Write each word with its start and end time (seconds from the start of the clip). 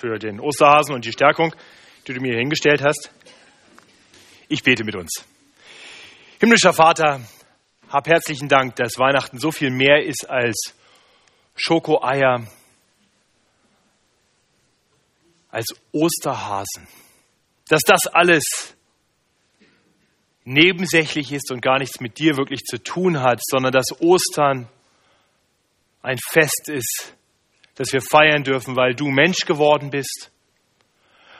für 0.00 0.18
den 0.18 0.40
Osterhasen 0.40 0.94
und 0.94 1.04
die 1.04 1.12
Stärkung, 1.12 1.54
die 2.06 2.14
du 2.14 2.20
mir 2.20 2.36
hingestellt 2.36 2.82
hast. 2.82 3.10
Ich 4.48 4.62
bete 4.62 4.82
mit 4.82 4.96
uns. 4.96 5.10
Himmlischer 6.40 6.72
Vater, 6.72 7.20
hab 7.90 8.08
herzlichen 8.08 8.48
Dank, 8.48 8.76
dass 8.76 8.98
Weihnachten 8.98 9.38
so 9.38 9.50
viel 9.50 9.70
mehr 9.70 10.02
ist 10.02 10.28
als 10.28 10.74
Schokoeier, 11.54 12.46
als 15.50 15.68
Osterhasen. 15.92 16.88
Dass 17.68 17.82
das 17.82 18.06
alles 18.06 18.44
nebensächlich 20.44 21.30
ist 21.30 21.52
und 21.52 21.60
gar 21.60 21.78
nichts 21.78 22.00
mit 22.00 22.18
dir 22.18 22.38
wirklich 22.38 22.60
zu 22.60 22.82
tun 22.82 23.20
hat, 23.20 23.40
sondern 23.42 23.72
dass 23.72 24.00
Ostern 24.00 24.66
ein 26.02 26.18
Fest 26.30 26.68
ist, 26.68 27.14
das 27.74 27.92
wir 27.92 28.02
feiern 28.02 28.44
dürfen, 28.44 28.76
weil 28.76 28.94
du 28.94 29.08
Mensch 29.08 29.46
geworden 29.46 29.90
bist, 29.90 30.30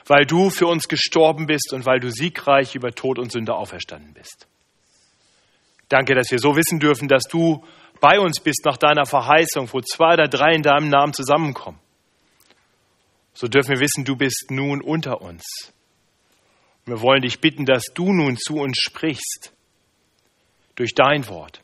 weil 0.07 0.25
du 0.25 0.49
für 0.49 0.67
uns 0.67 0.87
gestorben 0.87 1.45
bist 1.45 1.73
und 1.73 1.85
weil 1.85 1.99
du 1.99 2.09
siegreich 2.09 2.75
über 2.75 2.91
Tod 2.91 3.19
und 3.19 3.31
Sünde 3.31 3.53
auferstanden 3.53 4.13
bist. 4.13 4.47
Danke, 5.89 6.15
dass 6.15 6.31
wir 6.31 6.39
so 6.39 6.55
wissen 6.55 6.79
dürfen, 6.79 7.07
dass 7.07 7.23
du 7.23 7.63
bei 7.99 8.19
uns 8.19 8.39
bist 8.39 8.65
nach 8.65 8.77
deiner 8.77 9.05
Verheißung, 9.05 9.69
wo 9.71 9.81
zwei 9.81 10.13
oder 10.13 10.27
drei 10.27 10.55
in 10.55 10.63
deinem 10.63 10.89
Namen 10.89 11.13
zusammenkommen. 11.13 11.79
So 13.33 13.47
dürfen 13.47 13.75
wir 13.75 13.79
wissen, 13.79 14.03
du 14.05 14.15
bist 14.15 14.47
nun 14.49 14.81
unter 14.81 15.21
uns. 15.21 15.43
Wir 16.85 17.01
wollen 17.01 17.21
dich 17.21 17.39
bitten, 17.39 17.65
dass 17.65 17.85
du 17.93 18.11
nun 18.11 18.37
zu 18.37 18.55
uns 18.55 18.77
sprichst 18.77 19.53
durch 20.75 20.93
dein 20.95 21.27
Wort 21.27 21.61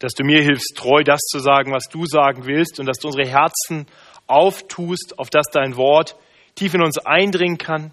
dass 0.00 0.14
du 0.14 0.24
mir 0.24 0.42
hilfst, 0.42 0.74
treu 0.76 1.04
das 1.04 1.20
zu 1.20 1.38
sagen, 1.38 1.72
was 1.72 1.84
du 1.84 2.06
sagen 2.06 2.46
willst 2.46 2.80
und 2.80 2.86
dass 2.86 2.98
du 2.98 3.08
unsere 3.08 3.28
Herzen 3.28 3.86
auftust, 4.26 5.18
auf 5.18 5.30
dass 5.30 5.46
dein 5.52 5.76
Wort 5.76 6.16
tief 6.54 6.74
in 6.74 6.82
uns 6.82 6.98
eindringen 6.98 7.58
kann, 7.58 7.92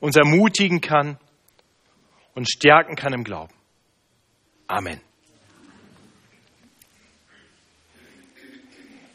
uns 0.00 0.16
ermutigen 0.16 0.80
kann 0.80 1.18
und 2.34 2.48
stärken 2.50 2.96
kann 2.96 3.12
im 3.12 3.24
Glauben. 3.24 3.52
Amen. 4.66 5.00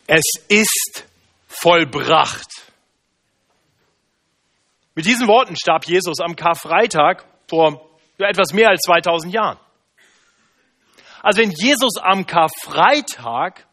Es 0.05 0.23
ist 0.47 1.05
vollbracht. 1.47 2.47
Mit 4.95 5.05
diesen 5.05 5.27
Worten 5.27 5.55
starb 5.55 5.86
Jesus 5.86 6.19
am 6.19 6.36
Karfreitag 6.36 7.25
vor 7.47 7.89
etwas 8.17 8.53
mehr 8.53 8.69
als 8.69 8.81
2000 8.81 9.33
Jahren. 9.33 9.58
Also 11.22 11.42
wenn 11.42 11.52
Jesus 11.52 11.98
am 12.02 12.25
Karfreitag 12.25 13.67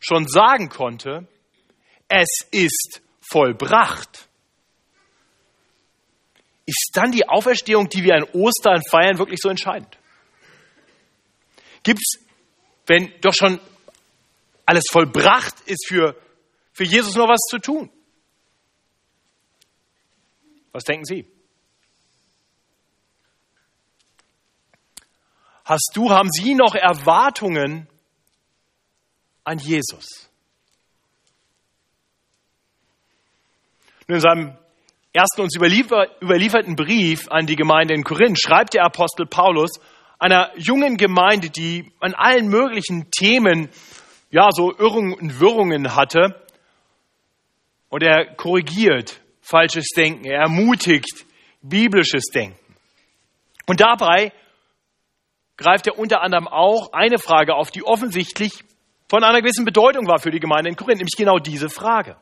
schon 0.00 0.28
sagen 0.28 0.68
konnte, 0.68 1.26
es 2.08 2.46
ist 2.50 3.02
vollbracht, 3.20 4.28
ist 6.66 6.90
dann 6.94 7.12
die 7.12 7.28
Auferstehung, 7.28 7.88
die 7.88 8.04
wir 8.04 8.14
an 8.14 8.24
Ostern 8.32 8.82
feiern, 8.90 9.18
wirklich 9.18 9.40
so 9.40 9.48
entscheidend? 9.48 9.98
Gibt 11.82 12.00
es, 12.00 12.24
wenn 12.86 13.12
doch 13.20 13.34
schon 13.34 13.60
alles 14.64 14.84
vollbracht 14.90 15.60
ist, 15.66 15.86
für, 15.86 16.16
für 16.72 16.84
Jesus 16.84 17.14
noch 17.16 17.28
was 17.28 17.40
zu 17.50 17.58
tun? 17.58 17.90
Was 20.72 20.84
denken 20.84 21.04
Sie? 21.04 21.33
Hast 25.64 25.92
du, 25.94 26.10
haben 26.10 26.30
Sie 26.30 26.54
noch 26.54 26.74
Erwartungen 26.74 27.88
an 29.44 29.58
Jesus? 29.58 30.30
in 34.06 34.20
seinem 34.20 34.58
ersten 35.14 35.40
uns 35.40 35.56
überlieferten 35.56 36.76
Brief 36.76 37.30
an 37.30 37.46
die 37.46 37.56
Gemeinde 37.56 37.94
in 37.94 38.04
Korinth 38.04 38.38
schreibt 38.38 38.74
der 38.74 38.84
Apostel 38.84 39.26
Paulus 39.26 39.80
einer 40.18 40.50
jungen 40.56 40.96
Gemeinde, 40.96 41.50
die 41.50 41.90
an 42.00 42.14
allen 42.14 42.48
möglichen 42.48 43.10
Themen 43.10 43.70
ja 44.30 44.50
so 44.52 44.76
Irrungen 44.76 45.14
und 45.14 45.40
Wirrungen 45.40 45.94
hatte. 45.94 46.44
Und 47.88 48.02
er 48.02 48.34
korrigiert 48.34 49.20
falsches 49.40 49.88
Denken, 49.96 50.24
er 50.24 50.40
ermutigt 50.40 51.24
biblisches 51.62 52.24
Denken. 52.34 52.58
Und 53.66 53.80
dabei 53.80 54.32
greift 55.56 55.86
er 55.86 55.98
unter 55.98 56.22
anderem 56.22 56.48
auch 56.48 56.92
eine 56.92 57.18
Frage 57.18 57.54
auf, 57.54 57.70
die 57.70 57.84
offensichtlich 57.84 58.64
von 59.08 59.22
einer 59.22 59.40
gewissen 59.40 59.64
Bedeutung 59.64 60.06
war 60.06 60.18
für 60.18 60.30
die 60.30 60.40
Gemeinde 60.40 60.70
in 60.70 60.76
Korinth, 60.76 60.98
nämlich 60.98 61.16
genau 61.16 61.38
diese 61.38 61.68
Frage. 61.68 62.16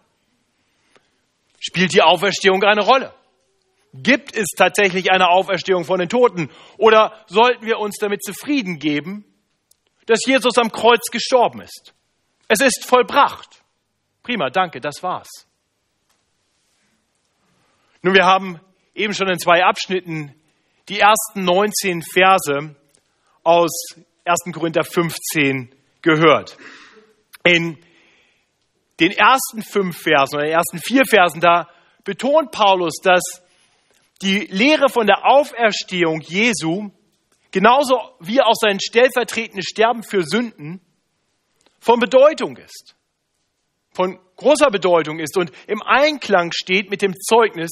Spielt 1.61 1.93
die 1.95 2.03
Auferstehung 2.03 2.63
eine 2.65 2.83
Rolle? 2.83 3.15
Gibt 3.95 4.35
es 4.35 4.49
tatsächlich 4.57 5.13
eine 5.13 5.29
Auferstehung 5.29 5.85
von 5.85 6.01
den 6.01 6.09
Toten? 6.09 6.51
Oder 6.79 7.13
sollten 7.27 7.67
wir 7.67 7.79
uns 7.79 7.97
damit 7.99 8.23
zufrieden 8.23 8.79
geben, 8.79 9.25
dass 10.07 10.25
Jesus 10.27 10.57
am 10.59 10.73
Kreuz 10.73 11.11
gestorben 11.11 11.61
ist? 11.61 11.95
Es 12.49 12.61
ist 12.61 12.85
vollbracht. 12.85 13.63
Prima, 14.23 14.51
danke, 14.51 14.81
das 14.81 15.03
war's. 15.03 15.47
Nun, 18.03 18.15
wir 18.15 18.25
haben 18.25 18.61
eben 18.95 19.15
schon 19.15 19.29
in 19.29 19.39
zwei 19.39 19.65
Abschnitten 19.65 20.35
die 20.89 20.99
ersten 20.99 21.45
19 21.45 22.03
Verse 22.03 22.75
aus 23.43 23.71
1. 24.25 24.53
Korinther 24.53 24.85
15 24.85 25.75
gehört. 26.01 26.57
In 27.45 27.79
den 29.01 29.13
ersten 29.13 29.63
fünf 29.63 29.99
Versen 29.99 30.37
oder 30.37 30.45
den 30.45 30.53
ersten 30.53 30.79
vier 30.79 31.05
Versen, 31.05 31.41
da 31.41 31.69
betont 32.05 32.53
Paulus, 32.53 32.95
dass 33.03 33.23
die 34.23 34.47
Lehre 34.51 34.89
von 34.89 35.07
der 35.07 35.27
Auferstehung 35.27 36.21
Jesu 36.21 36.91
genauso 37.51 38.01
wie 38.21 38.41
auch 38.41 38.55
sein 38.55 38.79
stellvertretendes 38.81 39.67
Sterben 39.67 40.03
für 40.03 40.23
Sünden 40.23 40.81
von 41.81 41.99
Bedeutung 41.99 42.57
ist, 42.57 42.95
von 43.93 44.19
großer 44.37 44.71
Bedeutung 44.71 45.19
ist 45.19 45.37
und 45.37 45.51
im 45.67 45.83
Einklang 45.83 46.51
steht 46.53 46.91
mit 46.91 47.03
dem 47.03 47.15
Zeugnis 47.15 47.71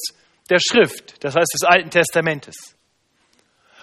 der 0.49 0.59
Schrift, 0.59 1.23
das 1.23 1.35
heißt 1.35 1.53
des 1.53 1.67
Alten 1.67 1.89
Testamentes. 1.89 2.75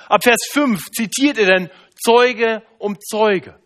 Ab 0.08 0.22
Vers 0.24 0.48
5 0.52 0.90
zitiert 0.90 1.38
er 1.38 1.46
dann 1.46 1.70
Zeuge 1.94 2.62
um 2.78 2.98
Zeuge 2.98 3.58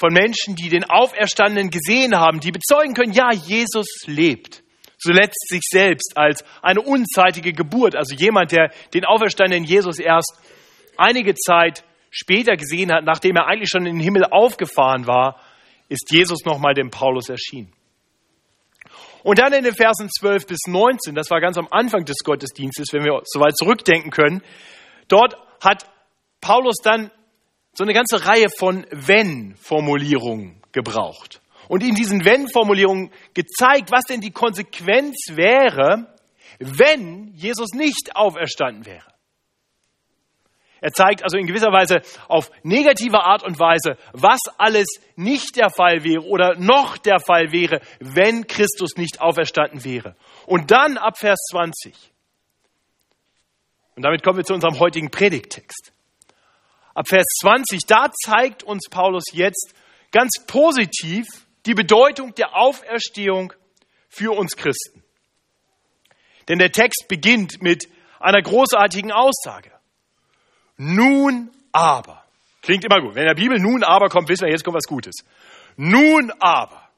von 0.00 0.14
Menschen, 0.14 0.56
die 0.56 0.70
den 0.70 0.84
Auferstandenen 0.84 1.70
gesehen 1.70 2.16
haben, 2.16 2.40
die 2.40 2.52
bezeugen 2.52 2.94
können, 2.94 3.12
ja, 3.12 3.32
Jesus 3.32 3.86
lebt. 4.06 4.62
Zuletzt 4.98 5.48
sich 5.48 5.60
selbst 5.70 6.12
als 6.16 6.42
eine 6.62 6.80
unzeitige 6.80 7.52
Geburt, 7.52 7.94
also 7.94 8.14
jemand, 8.14 8.52
der 8.52 8.70
den 8.94 9.04
auferstandenen 9.04 9.64
Jesus 9.64 9.98
erst 9.98 10.38
einige 10.96 11.34
Zeit 11.34 11.84
später 12.10 12.56
gesehen 12.56 12.90
hat, 12.92 13.04
nachdem 13.04 13.36
er 13.36 13.46
eigentlich 13.46 13.68
schon 13.68 13.86
in 13.86 13.96
den 13.96 14.02
Himmel 14.02 14.24
aufgefahren 14.24 15.06
war, 15.06 15.40
ist 15.88 16.10
Jesus 16.10 16.44
nochmal 16.44 16.74
dem 16.74 16.90
Paulus 16.90 17.28
erschienen. 17.28 17.72
Und 19.22 19.38
dann 19.38 19.52
in 19.52 19.64
den 19.64 19.74
Versen 19.74 20.08
12 20.08 20.46
bis 20.46 20.60
19, 20.66 21.14
das 21.14 21.30
war 21.30 21.40
ganz 21.40 21.58
am 21.58 21.68
Anfang 21.70 22.04
des 22.04 22.18
Gottesdienstes, 22.24 22.92
wenn 22.92 23.04
wir 23.04 23.20
so 23.24 23.40
weit 23.40 23.56
zurückdenken 23.56 24.10
können, 24.10 24.42
dort 25.08 25.36
hat 25.60 25.84
Paulus 26.40 26.76
dann 26.82 27.10
so 27.74 27.84
eine 27.84 27.92
ganze 27.92 28.26
Reihe 28.26 28.48
von 28.58 28.86
Wenn-Formulierungen 28.90 30.62
gebraucht. 30.72 31.40
Und 31.68 31.82
in 31.82 31.94
diesen 31.94 32.24
Wenn-Formulierungen 32.24 33.12
gezeigt, 33.34 33.92
was 33.92 34.04
denn 34.04 34.20
die 34.20 34.32
Konsequenz 34.32 35.16
wäre, 35.30 36.14
wenn 36.58 37.32
Jesus 37.34 37.70
nicht 37.74 38.16
auferstanden 38.16 38.86
wäre. 38.86 39.06
Er 40.80 40.92
zeigt 40.92 41.22
also 41.22 41.36
in 41.36 41.46
gewisser 41.46 41.72
Weise 41.72 42.00
auf 42.28 42.50
negative 42.62 43.22
Art 43.22 43.42
und 43.42 43.58
Weise, 43.58 43.96
was 44.12 44.40
alles 44.56 44.86
nicht 45.16 45.56
der 45.56 45.70
Fall 45.70 46.04
wäre 46.04 46.24
oder 46.24 46.56
noch 46.56 46.96
der 46.96 47.20
Fall 47.20 47.52
wäre, 47.52 47.80
wenn 48.00 48.46
Christus 48.46 48.96
nicht 48.96 49.20
auferstanden 49.20 49.84
wäre. 49.84 50.16
Und 50.46 50.70
dann 50.70 50.96
ab 50.96 51.18
Vers 51.18 51.38
20. 51.50 51.94
Und 53.96 54.04
damit 54.04 54.22
kommen 54.22 54.38
wir 54.38 54.44
zu 54.44 54.54
unserem 54.54 54.78
heutigen 54.78 55.10
Predigttext. 55.10 55.92
Ab 56.94 57.08
Vers 57.08 57.26
20, 57.42 57.80
da 57.86 58.10
zeigt 58.24 58.62
uns 58.62 58.88
Paulus 58.90 59.24
jetzt 59.32 59.74
ganz 60.10 60.30
positiv 60.46 61.26
die 61.66 61.74
Bedeutung 61.74 62.34
der 62.34 62.56
Auferstehung 62.56 63.52
für 64.08 64.36
uns 64.36 64.56
Christen. 64.56 65.04
Denn 66.48 66.58
der 66.58 66.72
Text 66.72 67.06
beginnt 67.08 67.62
mit 67.62 67.88
einer 68.18 68.42
großartigen 68.42 69.12
Aussage. 69.12 69.69
Nun 70.82 71.50
aber. 71.72 72.24
Klingt 72.62 72.86
immer 72.86 73.02
gut. 73.02 73.14
Wenn 73.14 73.24
in 73.24 73.28
der 73.28 73.34
Bibel 73.34 73.58
nun 73.58 73.84
aber 73.84 74.08
kommt, 74.08 74.30
wissen 74.30 74.46
wir, 74.46 74.50
jetzt 74.50 74.64
kommt 74.64 74.76
was 74.76 74.88
Gutes. 74.88 75.14
Nun 75.76 76.32
aber 76.40 76.88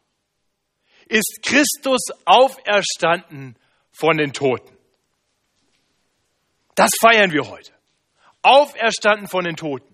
ist 1.09 1.41
Christus 1.43 2.01
auferstanden 2.25 3.57
von 3.91 4.19
den 4.19 4.33
Toten. 4.33 4.73
Das 6.77 6.93
feiern 7.01 7.33
wir 7.33 7.49
heute. 7.49 7.73
Auferstanden 8.43 9.27
von 9.27 9.45
den 9.45 9.57
Toten. 9.57 9.93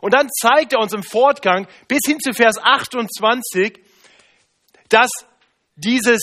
Und 0.00 0.12
dann 0.12 0.28
zeigt 0.28 0.72
er 0.72 0.80
uns 0.80 0.92
im 0.92 1.04
Fortgang 1.04 1.68
bis 1.86 2.00
hin 2.04 2.18
zu 2.18 2.34
Vers 2.34 2.58
28, 2.58 3.78
dass 4.88 5.10
dieses 5.76 6.20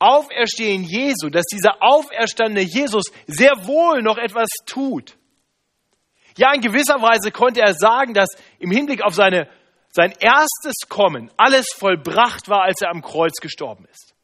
Auferstehen 0.00 0.82
Jesu, 0.82 1.30
dass 1.30 1.46
dieser 1.46 1.80
auferstandene 1.80 2.62
Jesus 2.62 3.04
sehr 3.28 3.52
wohl 3.68 4.02
noch 4.02 4.18
etwas 4.18 4.48
tut. 4.66 5.16
Ja, 6.40 6.54
in 6.54 6.60
gewisser 6.60 7.02
Weise 7.02 7.30
konnte 7.30 7.60
er 7.60 7.74
sagen, 7.74 8.14
dass 8.14 8.30
im 8.58 8.70
Hinblick 8.70 9.02
auf 9.02 9.14
seine, 9.14 9.48
sein 9.90 10.12
erstes 10.18 10.88
Kommen 10.88 11.30
alles 11.36 11.66
vollbracht 11.76 12.48
war, 12.48 12.62
als 12.62 12.80
er 12.80 12.90
am 12.90 13.02
Kreuz 13.02 13.40
gestorben 13.40 13.86
ist. 13.90 14.14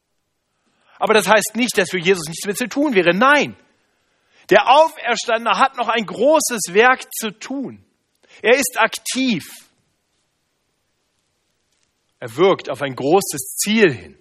Aber 0.98 1.12
das 1.12 1.28
heißt 1.28 1.56
nicht, 1.56 1.76
dass 1.76 1.90
für 1.90 1.98
Jesus 1.98 2.26
nichts 2.28 2.46
mehr 2.46 2.54
zu 2.54 2.68
tun 2.68 2.94
wäre. 2.94 3.14
Nein, 3.14 3.54
der 4.48 4.68
Auferstandene 4.68 5.58
hat 5.58 5.76
noch 5.76 5.88
ein 5.88 6.06
großes 6.06 6.72
Werk 6.72 7.12
zu 7.12 7.30
tun. 7.32 7.84
Er 8.40 8.56
ist 8.56 8.78
aktiv. 8.78 9.44
Er 12.18 12.34
wirkt 12.36 12.70
auf 12.70 12.80
ein 12.80 12.96
großes 12.96 13.56
Ziel 13.58 13.92
hin 13.92 14.18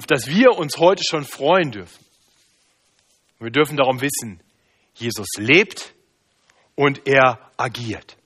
auf 0.00 0.06
das 0.06 0.28
wir 0.28 0.56
uns 0.56 0.78
heute 0.78 1.02
schon 1.04 1.24
freuen 1.24 1.72
dürfen. 1.72 2.02
Wir 3.38 3.50
dürfen 3.50 3.76
darum 3.76 4.00
wissen, 4.00 4.42
Jesus 4.94 5.28
lebt 5.36 5.94
und 6.74 7.06
er 7.06 7.38
agiert. 7.56 8.16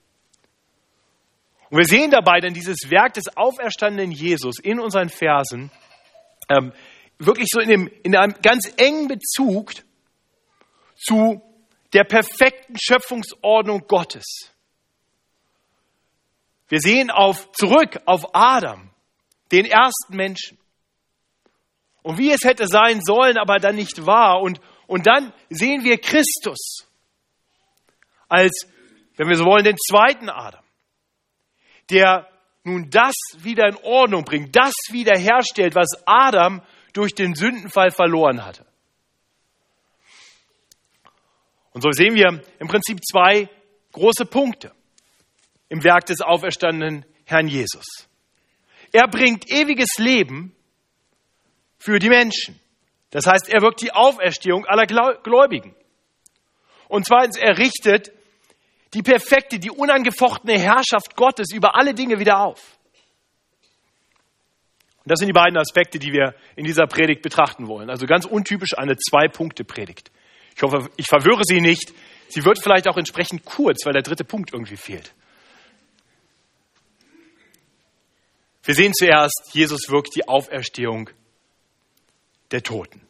Und 1.70 1.78
wir 1.78 1.86
sehen 1.86 2.10
dabei 2.10 2.40
dann 2.40 2.54
dieses 2.54 2.90
Werk 2.90 3.14
des 3.14 3.36
auferstandenen 3.36 4.12
Jesus 4.12 4.58
in 4.60 4.78
unseren 4.78 5.08
Versen 5.08 5.70
ähm, 6.48 6.72
wirklich 7.18 7.48
so 7.50 7.60
in, 7.60 7.68
dem, 7.68 7.90
in 8.02 8.16
einem 8.16 8.34
ganz 8.42 8.72
engen 8.76 9.08
Bezug 9.08 9.72
zu 10.96 11.42
der 11.92 12.04
perfekten 12.04 12.76
Schöpfungsordnung 12.78 13.86
Gottes. 13.86 14.24
Wir 16.68 16.80
sehen 16.80 17.10
auf, 17.10 17.50
zurück 17.52 18.00
auf 18.06 18.34
Adam, 18.34 18.90
den 19.52 19.64
ersten 19.64 20.16
Menschen 20.16 20.58
und 22.02 22.18
wie 22.18 22.30
es 22.30 22.44
hätte 22.44 22.66
sein 22.66 23.00
sollen, 23.02 23.38
aber 23.38 23.58
dann 23.58 23.76
nicht 23.76 24.06
war. 24.06 24.40
Und, 24.40 24.60
und 24.86 25.06
dann 25.06 25.32
sehen 25.50 25.84
wir 25.84 25.98
Christus 25.98 26.86
als, 28.28 28.66
wenn 29.16 29.28
wir 29.28 29.36
so 29.36 29.44
wollen, 29.44 29.64
den 29.64 29.76
zweiten 29.76 30.28
Adam, 30.28 30.64
der 31.90 32.28
nun 32.64 32.88
das 32.90 33.14
wieder 33.38 33.68
in 33.68 33.76
Ordnung 33.82 34.24
bringt, 34.24 34.56
das 34.56 34.72
wiederherstellt, 34.90 35.74
was 35.74 35.88
Adam 36.06 36.62
durch 36.92 37.14
den 37.14 37.34
Sündenfall 37.34 37.90
verloren 37.90 38.44
hatte. 38.44 38.64
Und 41.72 41.82
so 41.82 41.90
sehen 41.90 42.14
wir 42.14 42.42
im 42.60 42.68
Prinzip 42.68 43.00
zwei 43.04 43.48
große 43.92 44.24
Punkte 44.26 44.72
im 45.68 45.82
Werk 45.82 46.06
des 46.06 46.20
auferstandenen 46.20 47.04
Herrn 47.24 47.48
Jesus. 47.48 47.84
Er 48.92 49.08
bringt 49.08 49.50
ewiges 49.50 49.98
Leben 49.98 50.54
für 51.78 51.98
die 51.98 52.08
Menschen. 52.08 52.60
Das 53.10 53.26
heißt, 53.26 53.52
er 53.52 53.60
wirkt 53.60 53.82
die 53.82 53.92
Auferstehung 53.92 54.66
aller 54.66 54.86
Gläubigen. 54.86 55.74
Und 56.88 57.06
zweitens, 57.06 57.36
er 57.36 57.58
richtet 57.58 58.12
die 58.94 59.02
perfekte, 59.02 59.58
die 59.58 59.70
unangefochtene 59.70 60.58
Herrschaft 60.58 61.16
Gottes 61.16 61.52
über 61.52 61.76
alle 61.76 61.94
Dinge 61.94 62.18
wieder 62.18 62.40
auf. 62.40 62.60
Und 64.98 65.10
das 65.10 65.18
sind 65.18 65.28
die 65.28 65.34
beiden 65.34 65.58
Aspekte, 65.58 65.98
die 65.98 66.12
wir 66.12 66.34
in 66.56 66.64
dieser 66.64 66.86
Predigt 66.86 67.20
betrachten 67.20 67.66
wollen. 67.68 67.90
Also 67.90 68.06
ganz 68.06 68.24
untypisch 68.24 68.76
eine 68.76 68.96
Zwei-Punkte-Predigt. 68.96 70.10
Ich 70.56 70.62
hoffe, 70.62 70.88
ich 70.96 71.06
verwirre 71.06 71.42
Sie 71.44 71.60
nicht. 71.60 71.92
Sie 72.28 72.44
wird 72.44 72.62
vielleicht 72.62 72.88
auch 72.88 72.96
entsprechend 72.96 73.44
kurz, 73.44 73.84
weil 73.84 73.92
der 73.92 74.02
dritte 74.02 74.24
Punkt 74.24 74.52
irgendwie 74.52 74.76
fehlt. 74.76 75.12
Wir 78.62 78.74
sehen 78.74 78.94
zuerst, 78.94 79.50
Jesus 79.52 79.90
wirkt 79.90 80.16
die 80.16 80.26
Auferstehung 80.26 81.10
der 82.50 82.62
Toten. 82.62 83.02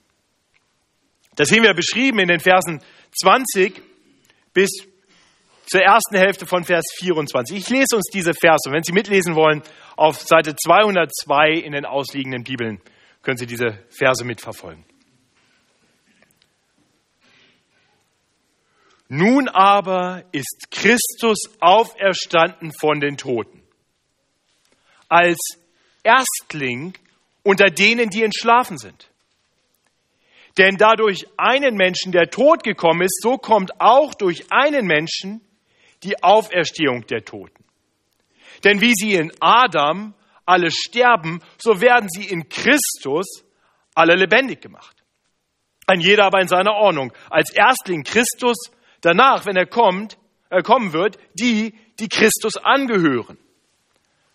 Das 1.37 1.49
sehen 1.49 1.63
wir 1.63 1.75
beschrieben 1.75 2.19
in 2.19 2.29
den 2.29 2.41
Versen 2.41 2.83
20 3.21 3.83
bis 4.53 4.71
zur 5.67 5.81
ersten 5.81 6.17
Hälfte 6.17 6.47
von 6.47 6.65
Vers 6.65 6.85
24. 6.99 7.57
Ich 7.57 7.69
lese 7.71 7.97
uns 7.97 8.07
diese 8.13 8.33
Verse. 8.35 8.71
Wenn 8.71 8.83
Sie 8.83 8.93
mitlesen 8.93 9.35
wollen, 9.35 9.63
auf 9.97 10.21
Seite 10.21 10.55
202 10.55 11.53
in 11.53 11.73
den 11.73 11.87
ausliegenden 11.87 12.45
Bibeln 12.45 12.81
können 13.23 13.39
Sie 13.39 13.47
diese 13.47 13.79
Verse 13.89 14.25
mitverfolgen. 14.25 14.85
Nun 19.09 19.49
aber 19.49 20.25
ist 20.33 20.69
Christus 20.71 21.39
auferstanden 21.61 22.73
von 22.73 23.01
den 23.01 23.17
Toten, 23.17 23.63
als 25.09 25.39
Erstling 26.03 26.95
unter 27.43 27.67
denen, 27.67 28.11
die 28.11 28.23
entschlafen 28.23 28.79
sind. 28.79 29.11
Denn 30.57 30.77
da 30.77 30.95
durch 30.95 31.27
einen 31.37 31.75
Menschen 31.75 32.13
der 32.13 32.31
Tod 32.31 32.63
gekommen 32.63 33.03
ist, 33.03 33.21
so 33.23 33.39
kommt 33.39 33.81
auch 33.81 34.15
durch 34.15 34.53
einen 34.53 34.87
Menschen 34.87 35.41
die 36.05 36.23
Auferstehung 36.23 37.07
der 37.07 37.25
Toten. 37.25 37.65
Denn 38.63 38.81
wie 38.81 38.93
sie 38.95 39.15
in 39.15 39.33
Adam 39.41 40.15
alle 40.47 40.71
sterben, 40.71 41.41
so 41.59 41.81
werden 41.81 42.09
sie 42.09 42.25
in 42.25 42.49
Christus 42.49 43.45
alle 43.95 44.15
lebendig 44.15 44.61
gemacht. 44.61 45.03
Ein 45.87 46.01
jeder 46.01 46.25
aber 46.25 46.41
in 46.41 46.49
seiner 46.49 46.75
Ordnung. 46.75 47.13
Als 47.31 47.53
Erstling 47.53 48.05
Christus, 48.05 48.57
danach, 49.01 49.47
wenn 49.47 49.57
er 49.57 49.67
kommt, 49.67 50.19
er 50.51 50.63
kommen 50.63 50.93
wird, 50.93 51.19
die, 51.35 51.75
die 51.99 52.09
Christus 52.09 52.57
angehören. 52.57 53.39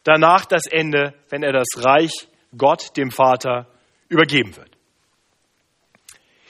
Danach 0.04 0.46
das 0.46 0.66
Ende, 0.66 1.14
wenn 1.30 1.44
er 1.44 1.54
das 1.54 1.68
Reich 1.78 2.28
Gott, 2.58 2.98
dem 2.98 3.12
Vater, 3.12 3.68
übergeben 4.10 4.56
wird. 4.58 4.79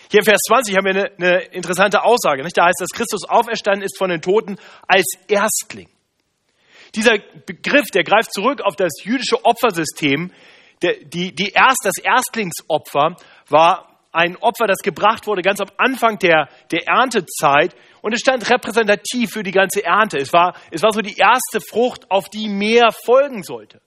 Hier 0.10 0.20
in 0.20 0.26
Vers 0.26 0.42
20 0.48 0.76
haben 0.76 0.86
wir 0.86 0.92
eine, 0.92 1.12
eine 1.18 1.42
interessante 1.54 2.04
Aussage. 2.04 2.44
Nicht? 2.44 2.58
Da 2.58 2.66
heißt, 2.66 2.82
dass 2.82 2.90
Christus 2.90 3.30
auferstanden 3.30 3.84
ist 3.84 3.98
von 3.98 4.10
den 4.10 4.22
Toten 4.22 4.58
als 4.88 5.06
Erstling. 5.28 5.88
Dieser 6.96 7.20
Begriff, 7.46 7.92
der 7.94 8.04
greift 8.04 8.34
zurück 8.34 8.62
auf 8.62 8.76
das 8.76 9.04
jüdische 9.04 9.46
Opfersystem. 9.46 10.32
Der, 10.82 10.96
die, 11.04 11.36
die 11.36 11.50
erst, 11.50 11.82
das 11.84 11.98
Erstlingsopfer 12.02 13.18
war 13.50 13.90
ein 14.12 14.36
Opfer, 14.38 14.66
das 14.66 14.80
gebracht 14.80 15.28
wurde 15.28 15.44
ganz 15.44 15.62
am 15.62 15.70
Anfang 15.78 16.18
der, 16.18 16.50
der 16.72 16.88
Erntezeit 16.88 17.76
und 18.02 18.14
es 18.14 18.22
stand 18.22 18.50
repräsentativ 18.50 19.30
für 19.32 19.44
die 19.44 19.52
ganze 19.52 19.84
Ernte. 19.84 20.18
Es 20.18 20.34
war, 20.34 20.56
es 20.72 20.82
war 20.82 20.92
so 20.92 21.02
die 21.02 21.18
erste 21.18 21.62
Frucht, 21.62 22.10
auf 22.10 22.30
die 22.30 22.50
mehr 22.50 22.90
folgen 23.06 23.44
sollte. 23.44 23.80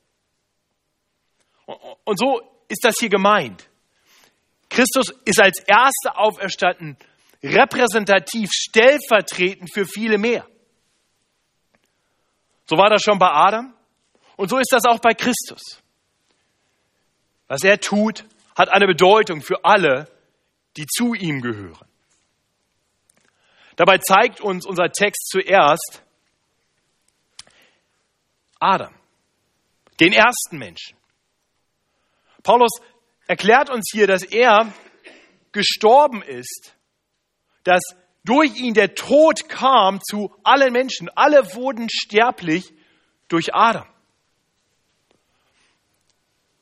Und 2.05 2.19
so 2.19 2.41
ist 2.69 2.85
das 2.85 2.95
hier 3.01 3.09
gemeint. 3.09 3.69
Christus 4.73 5.11
ist 5.27 5.39
als 5.39 5.59
Erster 5.61 6.19
auferstanden, 6.19 6.97
repräsentativ, 7.43 8.51
stellvertretend 8.53 9.73
für 9.73 9.85
viele 9.85 10.17
mehr. 10.17 10.47
So 12.67 12.77
war 12.79 12.89
das 12.89 13.03
schon 13.03 13.19
bei 13.19 13.29
Adam 13.29 13.75
und 14.37 14.49
so 14.49 14.59
ist 14.59 14.73
das 14.73 14.87
auch 14.87 14.99
bei 14.99 15.13
Christus. 15.13 15.61
Was 17.49 17.63
er 17.65 17.79
tut, 17.79 18.25
hat 18.57 18.71
eine 18.71 18.87
Bedeutung 18.87 19.43
für 19.43 19.63
alle, 19.63 20.09
die 20.79 20.87
zu 20.87 21.13
ihm 21.13 21.43
gehören. 21.43 21.87
Dabei 23.77 23.99
zeigt 23.99 24.41
uns 24.41 24.65
unser 24.65 24.91
Text 24.91 25.29
zuerst 25.29 26.03
Adam, 28.59 28.95
den 30.01 30.15
ersten 30.15 30.57
Menschen. 30.57 30.97
Paulus 32.43 32.81
erklärt 33.27 33.71
uns 33.71 33.91
hier, 33.93 34.07
dass 34.07 34.23
er 34.23 34.73
gestorben 35.53 36.23
ist, 36.23 36.75
dass 37.65 37.83
durch 38.25 38.57
ihn 38.57 38.75
der 38.75 38.95
Tod 38.95 39.49
kam 39.49 40.01
zu 40.01 40.35
allen 40.45 40.73
Menschen. 40.73 41.09
Alle 41.15 41.55
wurden 41.55 41.89
sterblich 41.91 42.73
durch 43.29 43.55
Adam. 43.55 43.87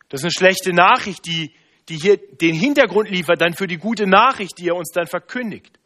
Das 0.08 0.20
ist 0.20 0.24
eine 0.24 0.32
schlechte 0.32 0.72
Nachricht, 0.72 1.26
die, 1.26 1.54
die 1.88 1.96
hier 1.96 2.16
den 2.16 2.54
Hintergrund 2.54 3.10
liefert, 3.10 3.40
dann 3.40 3.54
für 3.54 3.66
die 3.66 3.76
gute 3.76 4.06
Nachricht, 4.06 4.58
die 4.58 4.68
er 4.68 4.76
uns 4.76 4.90
dann 4.90 5.06
verkündigt. 5.06 5.78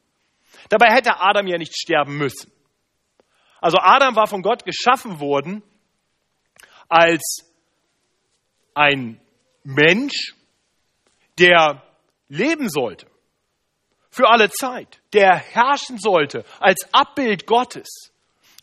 Dabei 0.71 0.93
hätte 0.93 1.21
Adam 1.21 1.47
ja 1.47 1.59
nicht 1.59 1.77
sterben 1.77 2.17
müssen. 2.17 2.51
Also 3.61 3.79
Adam 3.79 4.17
war 4.17 4.27
von 4.27 4.43
Gott 4.43 4.65
geschaffen 4.65 5.21
worden 5.21 5.63
als 6.89 7.51
ein 8.75 9.21
Mensch, 9.63 10.35
der 11.39 11.83
leben 12.29 12.69
sollte 12.69 13.07
für 14.11 14.29
alle 14.29 14.51
Zeit, 14.51 15.01
der 15.13 15.37
herrschen 15.37 15.99
sollte 15.99 16.45
als 16.61 16.89
Abbild 16.93 17.47
Gottes 17.47 18.13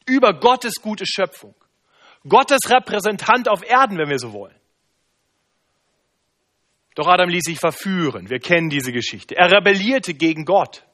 über 0.06 0.34
Gottes 0.34 0.76
gute 0.82 1.06
Schöpfung. 1.06 1.56
Gottes 2.28 2.60
Repräsentant 2.70 3.50
auf 3.50 3.64
Erden, 3.64 3.98
wenn 3.98 4.10
wir 4.10 4.20
so 4.20 4.32
wollen. 4.34 4.56
Doch 6.96 7.08
Adam 7.08 7.30
ließ 7.30 7.44
sich 7.44 7.60
verführen. 7.60 8.30
Wir 8.30 8.40
kennen 8.40 8.70
diese 8.70 8.92
Geschichte. 8.92 9.36
Er 9.36 9.52
rebellierte 9.52 10.14
gegen 10.14 10.46
Gott. 10.46 10.86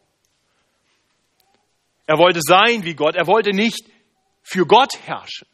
Er 2.06 2.18
wollte 2.18 2.40
sein 2.42 2.84
wie 2.84 2.94
Gott. 2.94 3.16
Er 3.16 3.28
wollte 3.28 3.52
nicht 3.52 3.90
für 4.42 4.66
Gott 4.66 4.94
herrschen, 5.06 5.48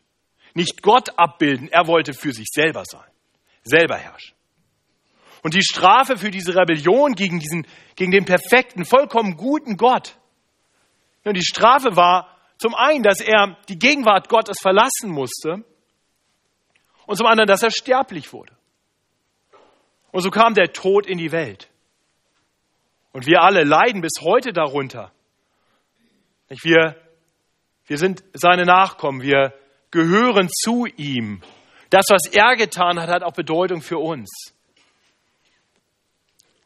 nicht 0.53 0.83
Gott 0.83 1.17
abbilden. 1.17 1.69
Er 1.69 1.87
wollte 1.87 2.13
für 2.13 2.31
sich 2.31 2.47
selber 2.53 2.83
sein, 2.85 3.09
selber 3.63 3.97
herrschen. 3.97 4.35
Und 5.43 5.53
die 5.53 5.61
Strafe 5.61 6.17
für 6.17 6.31
diese 6.31 6.55
Rebellion 6.55 7.13
gegen, 7.13 7.39
diesen, 7.39 7.67
gegen 7.95 8.11
den 8.11 8.25
perfekten, 8.25 8.85
vollkommen 8.85 9.35
guten 9.35 9.77
Gott, 9.77 10.17
die 11.25 11.43
Strafe 11.43 11.95
war 11.95 12.37
zum 12.57 12.75
einen, 12.75 13.03
dass 13.03 13.21
er 13.21 13.57
die 13.69 13.77
Gegenwart 13.77 14.29
Gottes 14.29 14.57
verlassen 14.61 15.09
musste 15.09 15.63
und 17.05 17.17
zum 17.17 17.27
anderen, 17.27 17.47
dass 17.47 17.63
er 17.63 17.71
sterblich 17.71 18.33
wurde. 18.33 18.53
Und 20.11 20.21
so 20.21 20.29
kam 20.29 20.53
der 20.53 20.71
Tod 20.73 21.05
in 21.05 21.17
die 21.17 21.31
Welt. 21.31 21.69
Und 23.11 23.25
wir 23.25 23.41
alle 23.41 23.63
leiden 23.63 24.01
bis 24.01 24.21
heute 24.21 24.53
darunter. 24.53 25.11
Wir, 26.47 26.95
wir 27.85 27.97
sind 27.97 28.23
seine 28.33 28.63
Nachkommen, 28.63 29.21
wir 29.21 29.53
gehören 29.91 30.49
zu 30.49 30.85
ihm. 30.85 31.41
Das, 31.89 32.05
was 32.09 32.27
er 32.31 32.55
getan 32.55 32.99
hat, 32.99 33.09
hat 33.09 33.23
auch 33.23 33.33
Bedeutung 33.33 33.81
für 33.81 33.97
uns. 33.97 34.53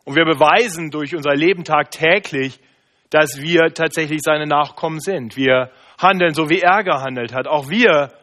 Und 0.07 0.15
wir 0.15 0.23
beweisen 0.23 0.89
durch 0.89 1.13
unser 1.17 1.35
Leben 1.35 1.65
tagtäglich, 1.65 2.61
dass 3.09 3.41
wir 3.41 3.73
tatsächlich 3.73 4.21
seine 4.23 4.45
Nachkommen 4.45 5.01
sind. 5.01 5.35
Wir 5.35 5.69
handeln 6.01 6.33
so, 6.33 6.49
wie 6.49 6.61
er 6.61 6.85
gehandelt 6.85 7.33
hat. 7.33 7.45
Auch 7.45 7.69
wir 7.69 8.13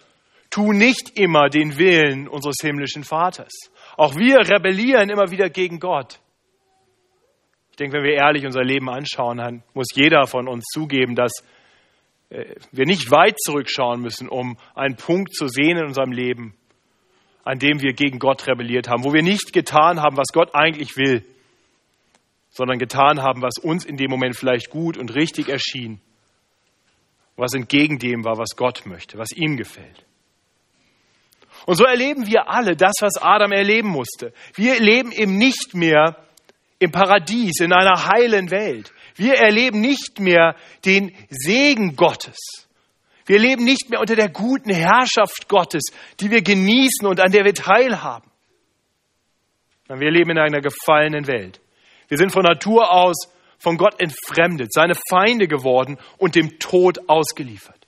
tun 0.48 0.78
nicht 0.78 1.18
immer 1.18 1.50
den 1.50 1.76
Willen 1.76 2.26
unseres 2.26 2.56
himmlischen 2.62 3.04
Vaters. 3.04 3.52
Auch 3.98 4.16
wir 4.16 4.38
rebellieren 4.50 5.10
immer 5.10 5.30
wieder 5.30 5.50
gegen 5.50 5.78
Gott. 5.78 6.20
Ich 7.72 7.76
denke, 7.76 7.98
wenn 7.98 8.04
wir 8.04 8.14
ehrlich 8.14 8.46
unser 8.46 8.64
Leben 8.64 8.88
anschauen, 8.88 9.36
dann 9.36 9.62
muss 9.74 9.88
jeder 9.94 10.26
von 10.26 10.48
uns 10.48 10.64
zugeben, 10.72 11.14
dass 11.14 11.44
äh, 12.30 12.54
wir 12.72 12.86
nicht 12.86 13.10
weit 13.10 13.38
zurückschauen 13.38 14.00
müssen, 14.00 14.30
um 14.30 14.56
einen 14.74 14.96
Punkt 14.96 15.34
zu 15.34 15.48
sehen 15.48 15.76
in 15.76 15.84
unserem 15.84 16.12
Leben, 16.12 16.54
an 17.44 17.58
dem 17.58 17.82
wir 17.82 17.92
gegen 17.92 18.18
Gott 18.18 18.46
rebelliert 18.46 18.88
haben, 18.88 19.04
wo 19.04 19.12
wir 19.12 19.22
nicht 19.22 19.52
getan 19.52 20.00
haben, 20.00 20.16
was 20.16 20.28
Gott 20.32 20.54
eigentlich 20.54 20.96
will, 20.96 21.26
sondern 22.54 22.78
getan 22.78 23.20
haben, 23.20 23.42
was 23.42 23.58
uns 23.60 23.84
in 23.84 23.96
dem 23.96 24.10
Moment 24.10 24.36
vielleicht 24.36 24.70
gut 24.70 24.96
und 24.96 25.14
richtig 25.14 25.48
erschien, 25.48 26.00
was 27.36 27.52
entgegen 27.52 27.98
dem 27.98 28.24
war, 28.24 28.38
was 28.38 28.56
Gott 28.56 28.86
möchte, 28.86 29.18
was 29.18 29.32
ihm 29.32 29.56
gefällt. 29.56 30.06
Und 31.66 31.74
so 31.74 31.84
erleben 31.84 32.26
wir 32.26 32.48
alle 32.48 32.76
das, 32.76 32.94
was 33.00 33.16
Adam 33.20 33.50
erleben 33.50 33.88
musste. 33.88 34.32
Wir 34.54 34.78
leben 34.78 35.10
eben 35.12 35.36
nicht 35.36 35.74
mehr 35.74 36.16
im 36.78 36.92
Paradies, 36.92 37.60
in 37.60 37.72
einer 37.72 38.06
heilen 38.06 38.50
Welt. 38.50 38.92
Wir 39.16 39.34
erleben 39.34 39.80
nicht 39.80 40.20
mehr 40.20 40.54
den 40.84 41.12
Segen 41.30 41.96
Gottes. 41.96 42.36
Wir 43.26 43.38
leben 43.38 43.64
nicht 43.64 43.90
mehr 43.90 44.00
unter 44.00 44.16
der 44.16 44.28
guten 44.28 44.72
Herrschaft 44.72 45.48
Gottes, 45.48 45.84
die 46.20 46.30
wir 46.30 46.42
genießen 46.42 47.06
und 47.06 47.20
an 47.20 47.32
der 47.32 47.44
wir 47.44 47.54
teilhaben. 47.54 48.30
Wir 49.88 50.10
leben 50.10 50.30
in 50.30 50.38
einer 50.38 50.60
gefallenen 50.60 51.26
Welt. 51.26 51.60
Wir 52.08 52.18
sind 52.18 52.32
von 52.32 52.42
Natur 52.42 52.92
aus 52.92 53.16
von 53.58 53.76
Gott 53.78 54.00
entfremdet, 54.00 54.72
seine 54.72 54.94
Feinde 55.08 55.48
geworden 55.48 55.98
und 56.18 56.34
dem 56.34 56.58
Tod 56.58 57.08
ausgeliefert. 57.08 57.86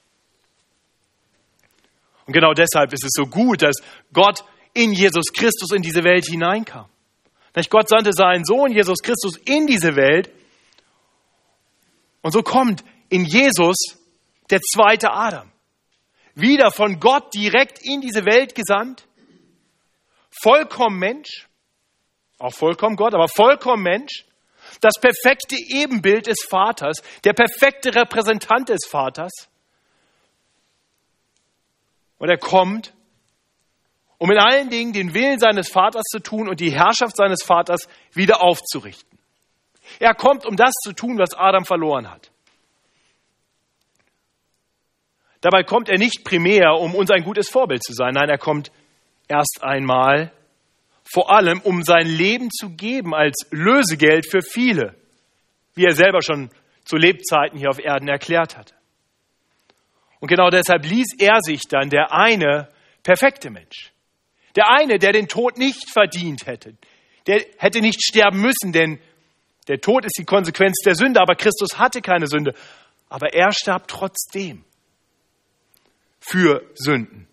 Und 2.27 2.33
genau 2.33 2.55
deshalb 2.55 2.93
ist 2.93 3.05
es 3.05 3.11
so 3.13 3.27
gut, 3.27 3.63
dass 3.63 3.77
Gott 4.13 4.45
in 4.73 4.93
Jesus 4.93 5.33
Christus 5.33 5.73
in 5.73 5.83
diese 5.83 6.03
Welt 6.03 6.27
hineinkam. 6.27 6.87
Gott 7.71 7.89
sandte 7.89 8.13
seinen 8.13 8.45
Sohn 8.45 8.73
Jesus 8.73 8.99
Christus 9.03 9.39
in 9.47 9.67
diese 9.67 9.97
Welt. 9.97 10.31
Und 12.21 12.33
so 12.33 12.43
kommt 12.43 12.85
in 13.09 13.25
Jesus 13.25 13.77
der 14.51 14.61
zweite 14.61 15.13
Adam. 15.13 15.51
Wieder 16.35 16.71
von 16.71 17.01
Gott 17.01 17.33
direkt 17.33 17.79
in 17.83 18.01
diese 18.03 18.27
Welt 18.27 18.55
gesandt. 18.55 19.07
Vollkommen 20.43 20.99
Mensch. 20.99 21.49
Auch 22.39 22.53
vollkommen 22.53 22.97
Gott, 22.97 23.15
aber 23.15 23.29
vollkommen 23.29 23.83
Mensch. 23.83 24.25
Das 24.81 24.95
perfekte 25.01 25.57
Ebenbild 25.57 26.27
des 26.27 26.45
Vaters. 26.49 27.03
Der 27.25 27.33
perfekte 27.33 27.95
Repräsentant 27.95 28.69
des 28.69 28.87
Vaters. 28.87 29.33
Und 32.19 32.29
er 32.29 32.39
kommt, 32.39 32.93
um 34.19 34.31
in 34.31 34.39
allen 34.39 34.71
Dingen 34.71 34.93
den 34.93 35.15
Willen 35.15 35.39
seines 35.39 35.69
Vaters 35.71 36.05
zu 36.11 36.21
tun 36.21 36.49
und 36.49 36.61
die 36.61 36.73
Herrschaft 36.73 37.17
seines 37.17 37.43
Vaters 37.43 37.89
wieder 38.13 38.43
aufzurichten. 38.43 39.19
Er 39.99 40.15
kommt, 40.15 40.47
um 40.47 40.57
das 40.57 40.73
zu 40.83 40.93
tun, 40.93 41.19
was 41.19 41.35
Adam 41.35 41.65
verloren 41.65 42.11
hat. 42.11 42.31
Dabei 45.41 45.63
kommt 45.63 45.89
er 45.89 45.99
nicht 45.99 46.25
primär, 46.25 46.73
um 46.81 46.95
uns 46.95 47.11
ein 47.11 47.23
gutes 47.23 47.49
Vorbild 47.49 47.83
zu 47.83 47.93
sein. 47.93 48.15
Nein, 48.15 48.29
er 48.29 48.39
kommt 48.39 48.73
erst 49.29 49.61
einmal 49.63 50.33
vor 51.11 51.31
allem, 51.31 51.61
um 51.61 51.83
sein 51.83 52.07
Leben 52.07 52.51
zu 52.51 52.71
geben 52.71 53.15
als 53.15 53.47
Lösegeld 53.51 54.27
für 54.31 54.43
viele, 54.43 54.95
wie 55.75 55.85
er 55.85 55.95
selber 55.95 56.23
schon 56.23 56.51
zu 56.85 56.97
Lebzeiten 56.97 57.59
hier 57.59 57.71
auf 57.71 57.79
Erden 57.79 58.09
erklärt 58.09 58.57
hatte. 58.57 58.75
Und 60.21 60.29
genau 60.29 60.51
deshalb 60.51 60.85
ließ 60.85 61.19
er 61.19 61.41
sich 61.41 61.63
dann 61.69 61.91
der 61.91 62.13
eine 62.13 62.69
perfekte 63.03 63.51
Mensch, 63.51 63.93
der 64.57 64.71
eine, 64.71 64.99
der 64.99 65.13
den 65.13 65.29
Tod 65.29 65.59
nicht 65.59 65.91
verdient 65.91 66.47
hätte, 66.47 66.75
der 67.27 67.45
hätte 67.59 67.81
nicht 67.81 68.03
sterben 68.03 68.41
müssen, 68.41 68.73
denn 68.73 69.01
der 69.69 69.81
Tod 69.81 70.05
ist 70.05 70.17
die 70.19 70.25
Konsequenz 70.25 70.79
der 70.85 70.95
Sünde, 70.95 71.21
aber 71.21 71.35
Christus 71.35 71.79
hatte 71.79 72.01
keine 72.01 72.27
Sünde. 72.27 72.55
Aber 73.09 73.35
er 73.35 73.53
starb 73.53 73.89
trotzdem 73.89 74.65
für 76.21 76.63
Sünden, 76.75 77.29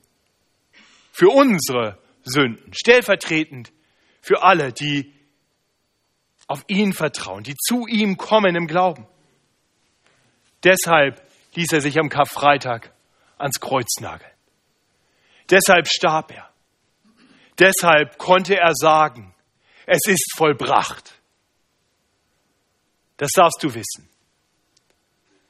für 1.11 1.29
unsere 1.29 1.97
Sünden, 2.23 2.73
stellvertretend 2.73 3.71
für 4.21 4.43
alle, 4.43 4.73
die 4.73 5.13
auf 6.47 6.63
ihn 6.67 6.93
vertrauen, 6.93 7.43
die 7.43 7.55
zu 7.55 7.87
ihm 7.87 8.17
kommen 8.17 8.55
im 8.55 8.67
Glauben. 8.67 9.07
Deshalb 10.63 11.21
ließ 11.55 11.71
er 11.73 11.81
sich 11.81 11.99
am 11.99 12.09
Karfreitag 12.09 12.93
ans 13.37 13.59
Kreuz 13.59 13.99
nageln. 13.99 14.31
Deshalb 15.49 15.87
starb 15.87 16.31
er. 16.31 16.49
Deshalb 17.59 18.17
konnte 18.17 18.55
er 18.55 18.73
sagen, 18.73 19.35
es 19.85 20.01
ist 20.07 20.33
vollbracht. 20.35 21.13
Das 23.17 23.31
darfst 23.35 23.61
du 23.61 23.73
wissen. 23.73 24.09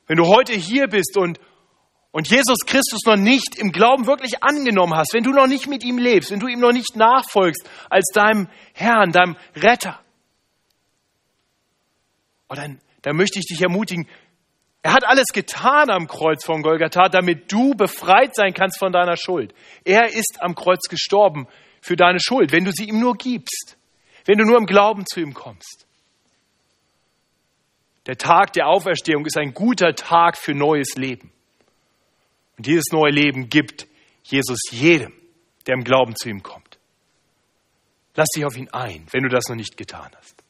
Wenn 0.08 0.18
du 0.18 0.28
heute 0.28 0.54
hier 0.54 0.88
bist 0.88 1.16
und, 1.18 1.40
und 2.14 2.30
Jesus 2.30 2.60
Christus 2.68 3.02
noch 3.06 3.16
nicht 3.16 3.58
im 3.58 3.72
Glauben 3.72 4.06
wirklich 4.06 4.44
angenommen 4.44 4.94
hast, 4.94 5.16
wenn 5.16 5.24
du 5.24 5.32
noch 5.32 5.48
nicht 5.48 5.68
mit 5.68 5.84
ihm 5.84 5.98
lebst, 5.98 6.30
wenn 6.30 6.40
du 6.40 6.48
ihm 6.48 6.60
noch 6.60 6.72
nicht 6.72 6.96
nachfolgst 6.96 7.68
als 7.90 8.06
deinem 8.14 8.48
Herrn, 8.74 9.12
deinem 9.12 9.36
Retter, 9.56 10.00
oh, 12.50 12.54
dann, 12.54 12.80
dann 13.02 13.16
möchte 13.18 13.40
ich 13.40 13.48
dich 13.48 13.60
ermutigen, 13.62 14.08
er 14.84 14.94
hat 14.94 15.06
alles 15.06 15.30
getan 15.34 15.90
am 15.90 16.08
Kreuz 16.08 16.46
von 16.46 16.62
Golgatha, 16.62 17.10
damit 17.10 17.52
du 17.52 17.74
befreit 17.74 18.36
sein 18.36 18.54
kannst 18.54 18.78
von 18.78 18.92
deiner 18.92 19.18
Schuld. 19.18 19.56
Er 19.84 20.14
ist 20.14 20.38
am 20.40 20.54
Kreuz 20.54 20.82
gestorben 20.90 21.48
für 21.82 21.96
deine 21.96 22.20
Schuld, 22.20 22.52
wenn 22.52 22.64
du 22.64 22.72
sie 22.72 22.90
ihm 22.90 23.00
nur 23.00 23.16
gibst, 23.16 23.76
wenn 24.26 24.38
du 24.38 24.46
nur 24.46 24.60
im 24.60 24.68
Glauben 24.68 25.08
zu 25.08 25.20
ihm 25.20 25.34
kommst. 25.34 25.88
Der 28.06 28.18
Tag 28.18 28.54
der 28.54 28.68
Auferstehung 28.68 29.26
ist 29.26 29.38
ein 29.38 29.56
guter 29.56 29.96
Tag 29.96 30.38
für 30.38 30.54
neues 30.54 30.96
Leben. 30.96 31.32
Und 32.58 32.66
dieses 32.66 32.86
neue 32.92 33.12
Leben 33.12 33.50
gibt 33.50 33.88
Jesus 34.24 34.60
jedem, 34.72 35.14
der 35.66 35.76
im 35.76 35.84
Glauben 35.84 36.16
zu 36.16 36.30
ihm 36.30 36.44
kommt. 36.44 36.78
Lass 38.16 38.30
dich 38.36 38.46
auf 38.46 38.56
ihn 38.56 38.70
ein, 38.72 39.08
wenn 39.12 39.24
du 39.24 39.30
das 39.30 39.46
noch 39.50 39.56
nicht 39.56 39.76
getan 39.76 40.12
hast. 40.16 40.44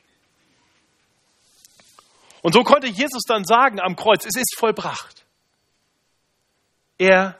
Und 2.41 2.53
so 2.53 2.63
konnte 2.63 2.87
Jesus 2.87 3.23
dann 3.25 3.45
sagen 3.45 3.79
am 3.79 3.95
Kreuz, 3.95 4.25
es 4.25 4.35
ist 4.35 4.55
vollbracht. 4.57 5.25
Er 6.97 7.39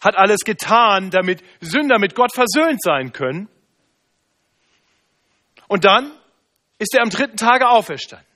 hat 0.00 0.16
alles 0.16 0.40
getan, 0.40 1.10
damit 1.10 1.44
Sünder 1.60 2.00
mit 2.00 2.16
Gott 2.16 2.34
versöhnt 2.34 2.82
sein 2.82 3.12
können. 3.12 3.48
Und 5.68 5.84
dann 5.84 6.10
ist 6.78 6.94
er 6.94 7.02
am 7.02 7.10
dritten 7.10 7.36
Tage 7.36 7.68
auferstanden 7.68 8.26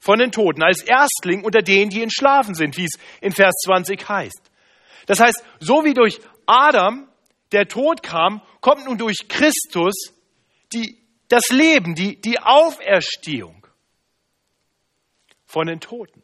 von 0.00 0.18
den 0.18 0.32
Toten 0.32 0.62
als 0.62 0.82
Erstling 0.82 1.44
unter 1.44 1.60
denen, 1.60 1.90
die 1.90 2.02
entschlafen 2.02 2.54
sind, 2.54 2.78
wie 2.78 2.86
es 2.86 2.98
in 3.20 3.32
Vers 3.32 3.54
20 3.66 4.08
heißt. 4.08 4.49
Das 5.06 5.20
heißt, 5.20 5.42
so 5.60 5.84
wie 5.84 5.94
durch 5.94 6.20
Adam 6.46 7.08
der 7.52 7.66
Tod 7.66 8.02
kam, 8.02 8.42
kommt 8.60 8.84
nun 8.86 8.98
durch 8.98 9.28
Christus 9.28 9.94
die, 10.72 10.98
das 11.28 11.48
Leben, 11.50 11.94
die, 11.94 12.20
die 12.20 12.38
Auferstehung 12.38 13.66
von 15.46 15.66
den 15.66 15.80
Toten. 15.80 16.22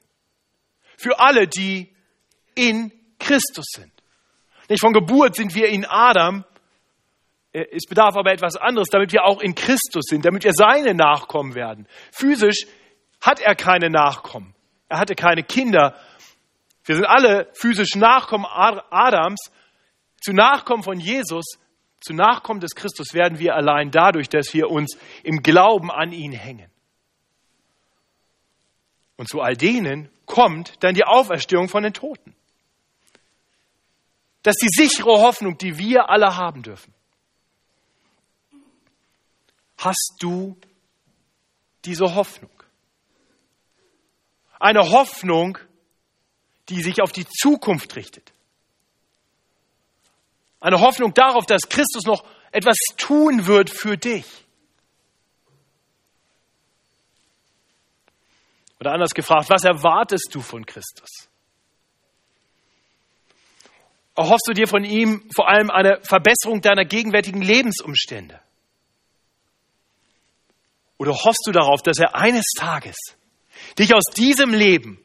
Für 0.97 1.19
alle, 1.19 1.49
die 1.49 1.93
in 2.55 2.93
Christus 3.19 3.67
sind. 3.75 3.93
Nicht 4.69 4.81
von 4.81 4.93
Geburt 4.93 5.35
sind 5.37 5.55
wir 5.55 5.69
in 5.69 5.85
Adam. 5.85 6.45
Äh, 7.53 7.67
es 7.73 7.87
bedarf 7.87 8.17
aber 8.17 8.33
etwas 8.33 8.57
anderes, 8.57 8.89
damit 8.89 9.13
wir 9.13 9.25
auch 9.25 9.41
in 9.41 9.55
Christus 9.55 10.05
sind, 10.09 10.25
damit 10.25 10.45
wir 10.45 10.53
seine 10.53 10.95
Nachkommen 10.95 11.55
werden. 11.55 11.87
Physisch 12.13 12.67
hat 13.21 13.41
er 13.41 13.55
keine 13.55 13.91
Nachkommen. 13.91 14.55
Er 14.89 14.99
hatte 14.99 15.15
keine 15.15 15.43
Kinder. 15.43 15.99
Wir 16.87 16.95
sind 16.95 17.05
alle 17.05 17.51
physisch 17.55 17.95
Nachkommen 17.97 18.47
Adams. 18.47 19.51
Zu 20.21 20.33
Nachkommen 20.33 20.83
von 20.83 20.99
Jesus, 20.99 21.45
zu 22.01 22.15
Nachkommen 22.15 22.61
des 22.61 22.75
Christus 22.75 23.13
werden 23.13 23.39
wir 23.39 23.55
allein 23.55 23.91
dadurch, 23.91 24.29
dass 24.29 24.55
wir 24.55 24.71
uns 24.71 24.97
im 25.23 25.43
Glauben 25.43 25.91
an 25.91 26.13
ihn 26.13 26.33
hängen. 26.33 26.71
Und 29.17 29.29
zu 29.29 29.41
all 29.41 29.57
denen 29.57 30.11
kommt 30.25 30.83
dann 30.83 30.95
die 30.95 31.05
Auferstehung 31.05 31.69
von 31.69 31.83
den 31.83 31.93
Toten. 31.93 32.35
Das 34.43 34.55
ist 34.55 34.63
die 34.63 34.89
sichere 34.89 35.21
Hoffnung, 35.21 35.59
die 35.59 35.79
wir 35.79 36.09
alle 36.09 36.37
haben 36.37 36.63
dürfen. 36.63 36.95
Hast 39.79 40.15
du 40.21 40.57
diese 41.85 42.15
Hoffnung? 42.15 42.51
Eine 44.61 44.91
Hoffnung, 44.91 45.59
die 46.69 46.83
sich 46.83 47.01
auf 47.01 47.13
die 47.13 47.27
Zukunft 47.27 47.97
richtet. 47.97 48.33
Eine 50.61 50.81
Hoffnung 50.81 51.15
darauf, 51.15 51.47
dass 51.47 51.69
Christus 51.69 52.05
noch 52.05 52.25
etwas 52.51 52.77
tun 52.97 53.47
wird 53.47 53.71
für 53.71 53.97
dich. 53.97 54.27
Oder 58.81 58.93
anders 58.93 59.15
gefragt, 59.15 59.49
was 59.49 59.65
erwartest 59.65 60.29
du 60.33 60.41
von 60.41 60.67
Christus? 60.67 61.29
Erhoffst 64.15 64.49
du 64.49 64.55
dir 64.55 64.67
von 64.67 64.85
ihm 64.85 65.29
vor 65.35 65.49
allem 65.49 65.71
eine 65.71 66.01
Verbesserung 66.03 66.63
deiner 66.63 66.85
gegenwärtigen 66.85 67.43
Lebensumstände? 67.43 68.41
Oder 70.99 71.13
hoffst 71.13 71.43
du 71.47 71.53
darauf, 71.53 71.83
dass 71.83 71.99
er 71.99 72.15
eines 72.15 72.47
Tages 72.57 72.97
dich 73.79 73.95
aus 73.95 74.05
diesem 74.17 74.55
Leben, 74.55 74.99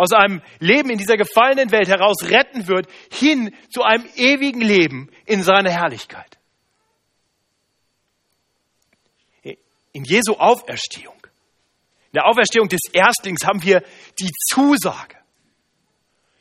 aus 0.00 0.12
einem 0.12 0.42
Leben 0.58 0.90
in 0.90 0.98
dieser 0.98 1.16
gefallenen 1.16 1.70
Welt 1.70 1.88
heraus 1.88 2.24
retten 2.24 2.66
wird, 2.66 2.88
hin 3.12 3.54
zu 3.72 3.82
einem 3.82 4.06
ewigen 4.16 4.60
Leben 4.60 5.10
in 5.26 5.42
seiner 5.42 5.70
Herrlichkeit? 5.70 6.38
In 9.92 10.04
Jesu 10.04 10.34
Auferstehung 10.34 11.20
in 12.12 12.16
der 12.16 12.26
Auferstehung 12.26 12.68
des 12.68 12.80
Erstlings 12.92 13.46
haben 13.46 13.62
wir 13.62 13.84
die 14.18 14.32
Zusage, 14.48 15.16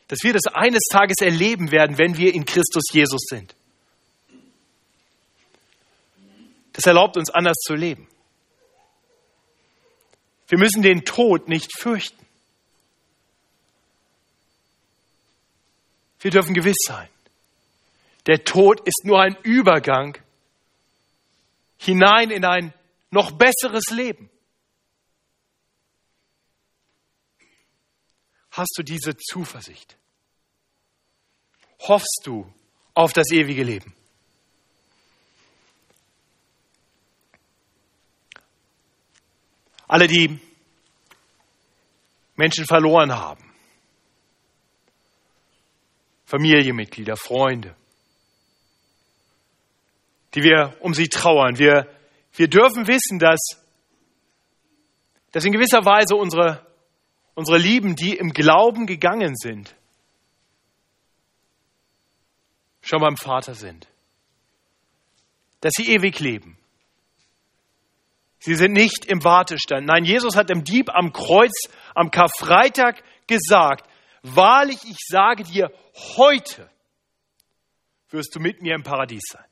dass 0.08 0.24
wir 0.24 0.34
das 0.34 0.48
eines 0.51 0.82
Tages 0.92 1.18
erleben 1.22 1.72
werden, 1.72 2.00
wenn 2.00 2.18
wir 2.18 2.34
in 2.34 2.44
Christus 2.44 2.86
Jesus 2.92 3.22
sind. 3.30 3.56
Das 6.74 6.88
erlaubt 6.88 7.18
uns 7.18 7.30
anders 7.30 7.58
zu 7.58 7.75
leben. 7.75 8.08
Wir 10.48 10.58
müssen 10.58 10.82
den 10.82 11.06
Tod 11.06 11.48
nicht 11.48 11.78
fürchten. 11.78 12.25
Wir 16.20 16.32
dürfen 16.32 16.54
gewiss 16.54 16.78
sein, 16.86 17.08
der 18.26 18.44
Tod 18.44 18.82
ist 18.86 19.06
nur 19.06 19.22
ein 19.22 19.38
Übergang 19.44 20.18
hinein 21.78 22.30
in 22.30 22.46
ein 22.46 22.74
noch 23.10 23.32
besseres 23.32 23.86
Leben. 23.90 24.30
Hast 28.52 28.74
du 28.78 28.84
diese 28.84 29.16
Zuversicht? 29.16 29.96
Hoffst 31.80 32.22
du 32.26 32.52
auf 32.94 33.14
das 33.14 33.32
ewige 33.32 33.64
Leben? 33.64 33.96
Alle, 39.88 40.08
die 40.08 40.40
Menschen 42.36 42.66
verloren 42.66 43.12
haben, 43.14 43.49
Familienmitglieder, 46.30 47.18
Freunde, 47.18 47.76
die 50.36 50.44
wir 50.44 50.78
um 50.80 50.94
sie 50.94 51.08
trauern, 51.08 51.58
wir, 51.58 51.88
wir 52.34 52.48
dürfen 52.48 52.88
wissen, 52.88 53.20
dass, 53.20 53.40
dass 55.32 55.44
in 55.44 55.52
gewisser 55.52 55.86
Weise 55.86 56.16
unsere 56.16 56.70
unsere 57.40 57.58
Lieben, 57.58 57.96
die 57.96 58.18
im 58.18 58.32
Glauben 58.32 58.86
gegangen 58.86 59.34
sind, 59.34 59.74
schon 62.82 63.00
beim 63.00 63.15
Vater 63.15 63.54
sind. 63.54 63.88
Dass 65.62 65.72
sie 65.74 65.89
ewig 65.89 66.20
leben. 66.20 66.58
Sie 68.39 68.56
sind 68.56 68.74
nicht 68.74 69.06
im 69.06 69.24
Wartestand. 69.24 69.88
Nein, 69.88 70.04
Jesus 70.04 70.36
hat 70.36 70.50
dem 70.50 70.65
Dieb 70.65 70.89
am 70.89 71.13
Kreuz 71.13 71.70
am 71.96 72.12
Karfreitag 72.12 73.02
gesagt, 73.28 73.88
wahrlich, 74.23 74.79
ich 74.86 74.97
sage 75.08 75.43
dir, 75.43 75.71
heute 76.17 76.69
wirst 78.10 78.36
du 78.36 78.39
mit 78.39 78.62
mir 78.62 78.75
im 78.75 78.84
Paradies 78.84 79.23
sein. 79.32 79.45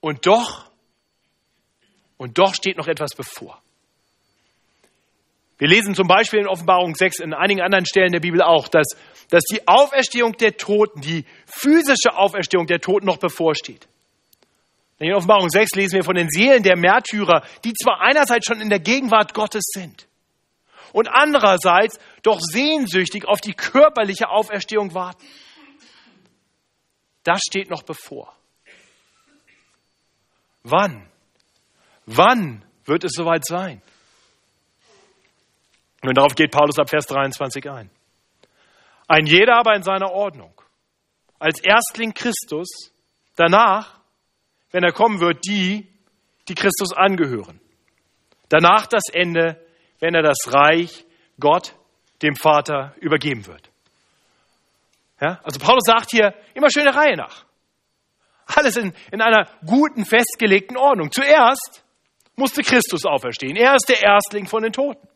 Und 0.00 0.26
doch, 0.26 0.70
und 2.18 2.38
doch 2.38 2.54
steht 2.54 2.76
noch 2.76 2.88
etwas 2.88 3.14
bevor. 3.14 3.60
Wir 5.56 5.68
lesen 5.68 5.94
zum 5.94 6.08
Beispiel 6.08 6.40
in 6.40 6.48
Offenbarung 6.48 6.94
6, 6.94 7.20
in 7.20 7.32
einigen 7.32 7.62
anderen 7.62 7.86
Stellen 7.86 8.12
der 8.12 8.20
Bibel 8.20 8.42
auch, 8.42 8.68
dass, 8.68 8.88
dass 9.30 9.44
die 9.44 9.66
Auferstehung 9.66 10.36
der 10.36 10.56
Toten, 10.56 11.00
die 11.00 11.24
physische 11.46 12.16
Auferstehung 12.16 12.66
der 12.66 12.80
Toten 12.80 13.06
noch 13.06 13.18
bevorsteht. 13.18 13.86
In 14.98 15.12
Offenbarung 15.14 15.48
6 15.48 15.74
lesen 15.74 15.94
wir 15.94 16.04
von 16.04 16.16
den 16.16 16.28
Seelen 16.28 16.62
der 16.62 16.76
Märtyrer, 16.76 17.42
die 17.64 17.72
zwar 17.72 18.00
einerseits 18.00 18.46
schon 18.46 18.60
in 18.60 18.68
der 18.68 18.80
Gegenwart 18.80 19.32
Gottes 19.32 19.64
sind 19.72 20.06
und 20.94 21.08
andererseits 21.08 21.98
doch 22.22 22.38
sehnsüchtig 22.40 23.26
auf 23.26 23.40
die 23.40 23.52
körperliche 23.52 24.28
Auferstehung 24.28 24.94
warten. 24.94 25.26
Das 27.24 27.40
steht 27.40 27.68
noch 27.68 27.82
bevor. 27.82 28.32
Wann? 30.62 31.10
Wann 32.06 32.64
wird 32.84 33.02
es 33.02 33.10
soweit 33.12 33.44
sein? 33.44 33.82
Und 36.02 36.16
darauf 36.16 36.36
geht 36.36 36.52
Paulus 36.52 36.78
ab 36.78 36.88
Vers 36.88 37.06
23 37.06 37.68
ein. 37.68 37.90
Ein 39.08 39.26
jeder 39.26 39.56
aber 39.56 39.74
in 39.74 39.82
seiner 39.82 40.12
Ordnung. 40.12 40.52
Als 41.40 41.60
Erstling 41.60 42.14
Christus, 42.14 42.92
danach, 43.34 43.98
wenn 44.70 44.84
er 44.84 44.92
kommen 44.92 45.18
wird, 45.18 45.44
die, 45.44 45.88
die 46.46 46.54
Christus 46.54 46.92
angehören. 46.92 47.60
Danach 48.48 48.86
das 48.86 49.08
Ende, 49.12 49.63
wenn 50.04 50.14
er 50.14 50.22
das 50.22 50.52
Reich 50.52 51.06
Gott, 51.40 51.74
dem 52.20 52.36
Vater, 52.36 52.94
übergeben 53.00 53.46
wird. 53.46 53.70
Ja? 55.18 55.40
Also 55.42 55.58
Paulus 55.58 55.84
sagt 55.86 56.10
hier 56.10 56.34
immer 56.52 56.68
schön 56.70 56.84
der 56.84 56.94
Reihe 56.94 57.16
nach. 57.16 57.46
Alles 58.44 58.76
in, 58.76 58.92
in 59.10 59.22
einer 59.22 59.48
guten, 59.64 60.04
festgelegten 60.04 60.76
Ordnung. 60.76 61.10
Zuerst 61.10 61.82
musste 62.36 62.60
Christus 62.60 63.06
auferstehen. 63.06 63.56
Er 63.56 63.76
ist 63.76 63.88
der 63.88 64.02
Erstling 64.02 64.46
von 64.46 64.62
den 64.62 64.74
Toten. 64.74 65.08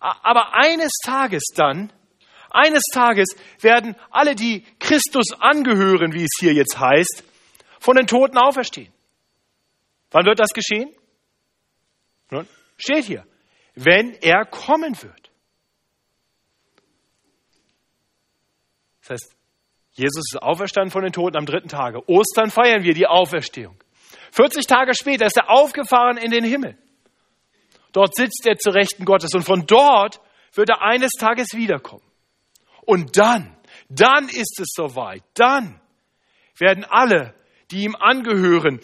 Aber 0.00 0.54
eines 0.54 0.92
Tages 1.04 1.42
dann, 1.54 1.92
eines 2.48 2.84
Tages 2.94 3.28
werden 3.60 3.94
alle, 4.10 4.36
die 4.36 4.64
Christus 4.78 5.38
angehören, 5.38 6.14
wie 6.14 6.24
es 6.24 6.38
hier 6.40 6.54
jetzt 6.54 6.80
heißt, 6.80 7.24
von 7.78 7.96
den 7.96 8.06
Toten 8.06 8.38
auferstehen. 8.38 8.90
Wann 10.12 10.24
wird 10.24 10.40
das 10.40 10.54
geschehen? 10.54 10.94
Nun, 12.30 12.48
steht 12.78 13.04
hier, 13.04 13.26
wenn 13.74 14.12
er 14.20 14.44
kommen 14.44 15.00
wird. 15.02 15.30
Das 19.00 19.10
heißt, 19.10 19.36
Jesus 19.92 20.32
ist 20.32 20.42
auferstanden 20.42 20.90
von 20.90 21.02
den 21.02 21.12
Toten 21.12 21.36
am 21.36 21.46
dritten 21.46 21.68
Tage. 21.68 22.08
Ostern 22.08 22.50
feiern 22.50 22.84
wir 22.84 22.94
die 22.94 23.06
Auferstehung. 23.06 23.76
40 24.32 24.66
Tage 24.66 24.94
später 24.94 25.26
ist 25.26 25.36
er 25.36 25.50
aufgefahren 25.50 26.16
in 26.16 26.30
den 26.30 26.44
Himmel. 26.44 26.78
Dort 27.92 28.14
sitzt 28.14 28.46
er 28.46 28.56
zu 28.56 28.70
Rechten 28.70 29.04
Gottes 29.04 29.34
und 29.34 29.42
von 29.42 29.66
dort 29.66 30.20
wird 30.54 30.70
er 30.70 30.82
eines 30.82 31.10
Tages 31.12 31.54
wiederkommen. 31.54 32.04
Und 32.82 33.16
dann, 33.16 33.56
dann 33.88 34.28
ist 34.28 34.60
es 34.60 34.68
soweit. 34.74 35.22
Dann 35.34 35.80
werden 36.56 36.84
alle, 36.84 37.34
die 37.70 37.84
ihm 37.84 37.96
angehören, 37.96 38.80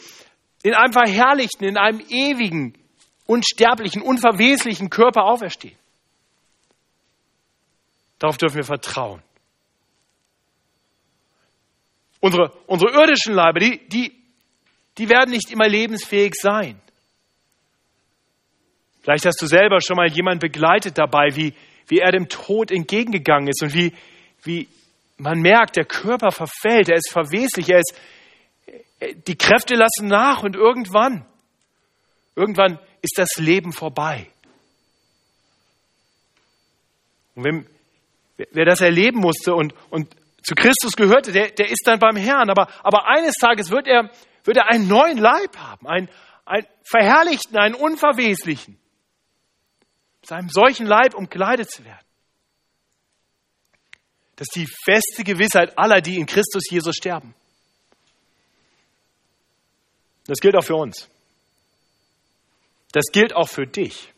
in 0.62 0.74
einem 0.74 0.92
verherrlichten, 0.92 1.66
in 1.66 1.76
einem 1.76 2.00
ewigen, 2.00 2.76
unsterblichen, 3.26 4.02
unverweslichen 4.02 4.90
Körper 4.90 5.24
auferstehen. 5.24 5.76
Darauf 8.18 8.38
dürfen 8.38 8.56
wir 8.56 8.64
vertrauen. 8.64 9.22
Unsere, 12.20 12.50
unsere 12.66 12.92
irdischen 12.92 13.34
Leiber, 13.34 13.60
die, 13.60 13.86
die, 13.88 14.12
die 14.96 15.08
werden 15.08 15.30
nicht 15.30 15.50
immer 15.50 15.68
lebensfähig 15.68 16.34
sein. 16.34 16.80
Vielleicht 19.02 19.26
hast 19.26 19.40
du 19.40 19.46
selber 19.46 19.80
schon 19.80 19.96
mal 19.96 20.10
jemanden 20.10 20.40
begleitet 20.40 20.98
dabei, 20.98 21.36
wie, 21.36 21.54
wie 21.86 21.98
er 21.98 22.10
dem 22.10 22.28
Tod 22.28 22.70
entgegengegangen 22.70 23.48
ist 23.48 23.62
und 23.62 23.74
wie, 23.74 23.92
wie 24.42 24.68
man 25.18 25.40
merkt, 25.40 25.76
der 25.76 25.84
Körper 25.84 26.30
verfällt, 26.30 26.88
er 26.88 26.96
ist 26.96 27.12
verweslich, 27.12 27.68
er 27.70 27.78
ist, 27.78 27.94
die 29.26 29.36
Kräfte 29.36 29.74
lassen 29.74 30.08
nach 30.08 30.42
und 30.42 30.56
irgendwann, 30.56 31.24
irgendwann 32.34 32.78
ist 33.02 33.14
das 33.16 33.36
Leben 33.36 33.72
vorbei. 33.72 34.28
Und 37.34 37.44
wenn, 37.44 37.66
wer 38.36 38.64
das 38.64 38.80
erleben 38.80 39.20
musste 39.20 39.54
und, 39.54 39.74
und 39.90 40.14
zu 40.42 40.54
Christus 40.54 40.92
gehörte, 40.96 41.32
der, 41.32 41.50
der 41.50 41.68
ist 41.70 41.82
dann 41.86 41.98
beim 41.98 42.16
Herrn. 42.16 42.50
Aber, 42.50 42.68
aber 42.82 43.06
eines 43.06 43.34
Tages 43.34 43.70
wird 43.70 43.86
er, 43.86 44.10
wird 44.44 44.56
er 44.56 44.70
einen 44.70 44.88
neuen 44.88 45.18
Leib 45.18 45.56
haben, 45.56 45.86
einen, 45.86 46.08
einen 46.44 46.66
verherrlichten, 46.84 47.56
einen 47.56 47.74
unverweslichen. 47.74 48.78
Mit 50.22 50.32
einem 50.32 50.48
solchen 50.48 50.86
Leib 50.86 51.14
umkleidet 51.14 51.70
zu 51.70 51.84
werden. 51.84 52.06
Das 54.36 54.48
ist 54.48 54.56
die 54.56 54.68
feste 54.84 55.24
Gewissheit 55.24 55.78
aller, 55.78 56.00
die 56.00 56.16
in 56.16 56.26
Christus 56.26 56.70
Jesus 56.70 56.94
sterben. 56.94 57.34
Das 60.26 60.38
gilt 60.38 60.56
auch 60.56 60.64
für 60.64 60.76
uns. 60.76 61.08
Das 62.96 63.12
gilt 63.12 63.36
auch 63.36 63.50
für 63.50 63.66
dich. 63.66 64.10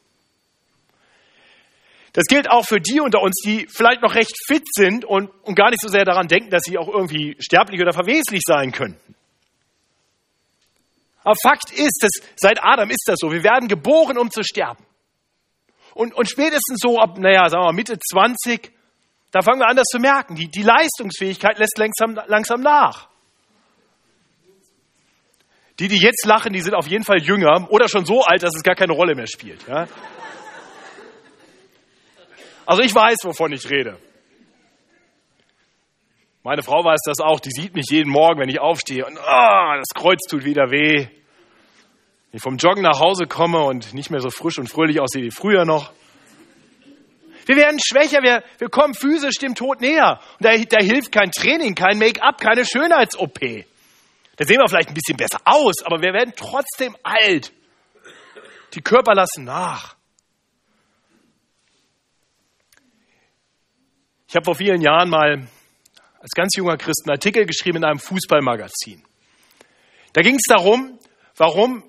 Das 2.12 2.26
gilt 2.26 2.48
auch 2.48 2.64
für 2.64 2.80
die 2.80 3.00
unter 3.00 3.20
uns, 3.20 3.34
die 3.44 3.66
vielleicht 3.68 4.02
noch 4.02 4.14
recht 4.14 4.36
fit 4.46 4.62
sind 4.72 5.04
und, 5.04 5.30
und 5.42 5.56
gar 5.56 5.70
nicht 5.70 5.82
so 5.82 5.88
sehr 5.88 6.04
daran 6.04 6.28
denken, 6.28 6.50
dass 6.50 6.62
sie 6.62 6.78
auch 6.78 6.86
irgendwie 6.86 7.36
sterblich 7.40 7.80
oder 7.80 7.92
verweslich 7.92 8.40
sein 8.46 8.70
könnten. 8.70 9.16
Aber 11.24 11.34
Fakt 11.42 11.72
ist, 11.72 11.98
dass 12.02 12.24
seit 12.36 12.62
Adam 12.62 12.88
ist 12.90 13.02
das 13.08 13.16
so. 13.18 13.32
Wir 13.32 13.42
werden 13.42 13.66
geboren, 13.66 14.16
um 14.16 14.30
zu 14.30 14.44
sterben. 14.44 14.86
Und, 15.94 16.14
und 16.14 16.30
spätestens 16.30 16.78
so 16.80 17.00
ab, 17.00 17.18
naja, 17.18 17.48
sagen 17.48 17.64
wir 17.64 17.66
mal 17.66 17.72
Mitte 17.72 17.98
20, 17.98 18.70
da 19.32 19.42
fangen 19.42 19.58
wir 19.58 19.66
an, 19.66 19.74
das 19.74 19.86
zu 19.90 19.98
merken. 19.98 20.36
Die, 20.36 20.48
die 20.48 20.62
Leistungsfähigkeit 20.62 21.58
lässt 21.58 21.76
langsam, 21.78 22.16
langsam 22.28 22.60
nach. 22.60 23.07
Die, 25.78 25.88
die 25.88 25.98
jetzt 25.98 26.26
lachen, 26.26 26.52
die 26.52 26.60
sind 26.60 26.74
auf 26.74 26.88
jeden 26.88 27.04
Fall 27.04 27.22
jünger 27.22 27.70
oder 27.70 27.88
schon 27.88 28.04
so 28.04 28.22
alt, 28.22 28.42
dass 28.42 28.54
es 28.56 28.62
gar 28.62 28.74
keine 28.74 28.92
Rolle 28.92 29.14
mehr 29.14 29.28
spielt. 29.28 29.66
Ja? 29.68 29.86
Also 32.66 32.82
ich 32.82 32.94
weiß, 32.94 33.18
wovon 33.24 33.52
ich 33.52 33.70
rede. 33.70 33.96
Meine 36.42 36.62
Frau 36.62 36.84
weiß 36.84 37.00
das 37.04 37.20
auch, 37.20 37.40
die 37.40 37.50
sieht 37.50 37.74
mich 37.74 37.86
jeden 37.90 38.10
Morgen, 38.10 38.40
wenn 38.40 38.48
ich 38.48 38.60
aufstehe 38.60 39.04
und 39.04 39.18
oh, 39.18 39.72
das 39.76 39.88
Kreuz 39.94 40.20
tut 40.28 40.44
wieder 40.44 40.70
weh. 40.70 41.06
Wenn 41.06 42.36
ich 42.36 42.42
vom 42.42 42.56
Joggen 42.56 42.82
nach 42.82 43.00
Hause 43.00 43.26
komme 43.26 43.62
und 43.64 43.94
nicht 43.94 44.10
mehr 44.10 44.20
so 44.20 44.30
frisch 44.30 44.58
und 44.58 44.68
fröhlich 44.68 45.00
aussehe 45.00 45.22
wie 45.22 45.30
früher 45.30 45.64
noch. 45.64 45.92
Wir 47.46 47.56
werden 47.56 47.78
schwächer, 47.78 48.22
wir, 48.22 48.42
wir 48.58 48.68
kommen 48.68 48.94
physisch 48.94 49.36
dem 49.36 49.54
Tod 49.54 49.80
näher. 49.80 50.20
Und 50.38 50.44
da, 50.44 50.56
da 50.56 50.84
hilft 50.84 51.12
kein 51.12 51.30
Training, 51.30 51.74
kein 51.74 51.98
Make-up, 51.98 52.38
keine 52.38 52.66
Schönheits-OP. 52.66 53.64
Da 54.38 54.44
sehen 54.44 54.58
wir 54.58 54.68
vielleicht 54.68 54.88
ein 54.88 54.94
bisschen 54.94 55.16
besser 55.16 55.40
aus, 55.44 55.82
aber 55.84 56.00
wir 56.00 56.12
werden 56.12 56.32
trotzdem 56.36 56.96
alt. 57.02 57.52
Die 58.74 58.80
Körper 58.80 59.14
lassen 59.14 59.44
nach. 59.44 59.96
Ich 64.28 64.36
habe 64.36 64.44
vor 64.44 64.54
vielen 64.54 64.80
Jahren 64.80 65.10
mal 65.10 65.48
als 66.20 66.30
ganz 66.36 66.54
junger 66.54 66.76
Christ 66.76 67.02
einen 67.04 67.16
Artikel 67.16 67.46
geschrieben 67.46 67.78
in 67.78 67.84
einem 67.84 67.98
Fußballmagazin. 67.98 69.02
Da 70.12 70.22
ging 70.22 70.36
es 70.36 70.44
darum, 70.48 70.98
warum 71.36 71.82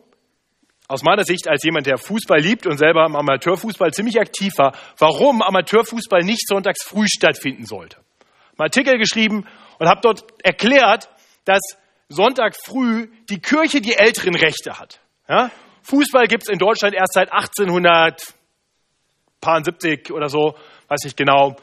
aus 0.87 1.03
meiner 1.03 1.25
Sicht 1.25 1.47
als 1.47 1.63
jemand, 1.63 1.85
der 1.85 1.99
Fußball 1.99 2.39
liebt 2.39 2.65
und 2.65 2.77
selber 2.77 3.05
im 3.05 3.15
Amateurfußball 3.15 3.93
ziemlich 3.93 4.19
aktiv 4.19 4.53
war, 4.57 4.75
warum 4.97 5.43
Amateurfußball 5.43 6.23
nicht 6.23 6.47
sonntags 6.47 6.83
früh 6.83 7.05
stattfinden 7.07 7.65
sollte. 7.65 7.97
Einen 7.97 8.65
Artikel 8.65 8.97
geschrieben 8.97 9.45
und 9.77 9.87
habe 9.87 10.01
dort 10.01 10.25
erklärt, 10.43 11.09
dass 11.45 11.61
Sonntag 12.09 12.55
früh 12.55 13.07
die 13.29 13.39
Kirche 13.39 13.81
die 13.81 13.95
älteren 13.95 14.35
Rechte 14.35 14.79
hat. 14.79 14.99
Ja? 15.27 15.51
Fußball 15.83 16.27
gibt 16.27 16.43
es 16.43 16.49
in 16.49 16.59
Deutschland 16.59 16.95
erst 16.95 17.13
seit 17.13 17.31
1870 17.31 20.11
oder 20.11 20.27
so, 20.27 20.55
weiß 20.87 21.03
nicht 21.03 21.17
genau. 21.17 21.55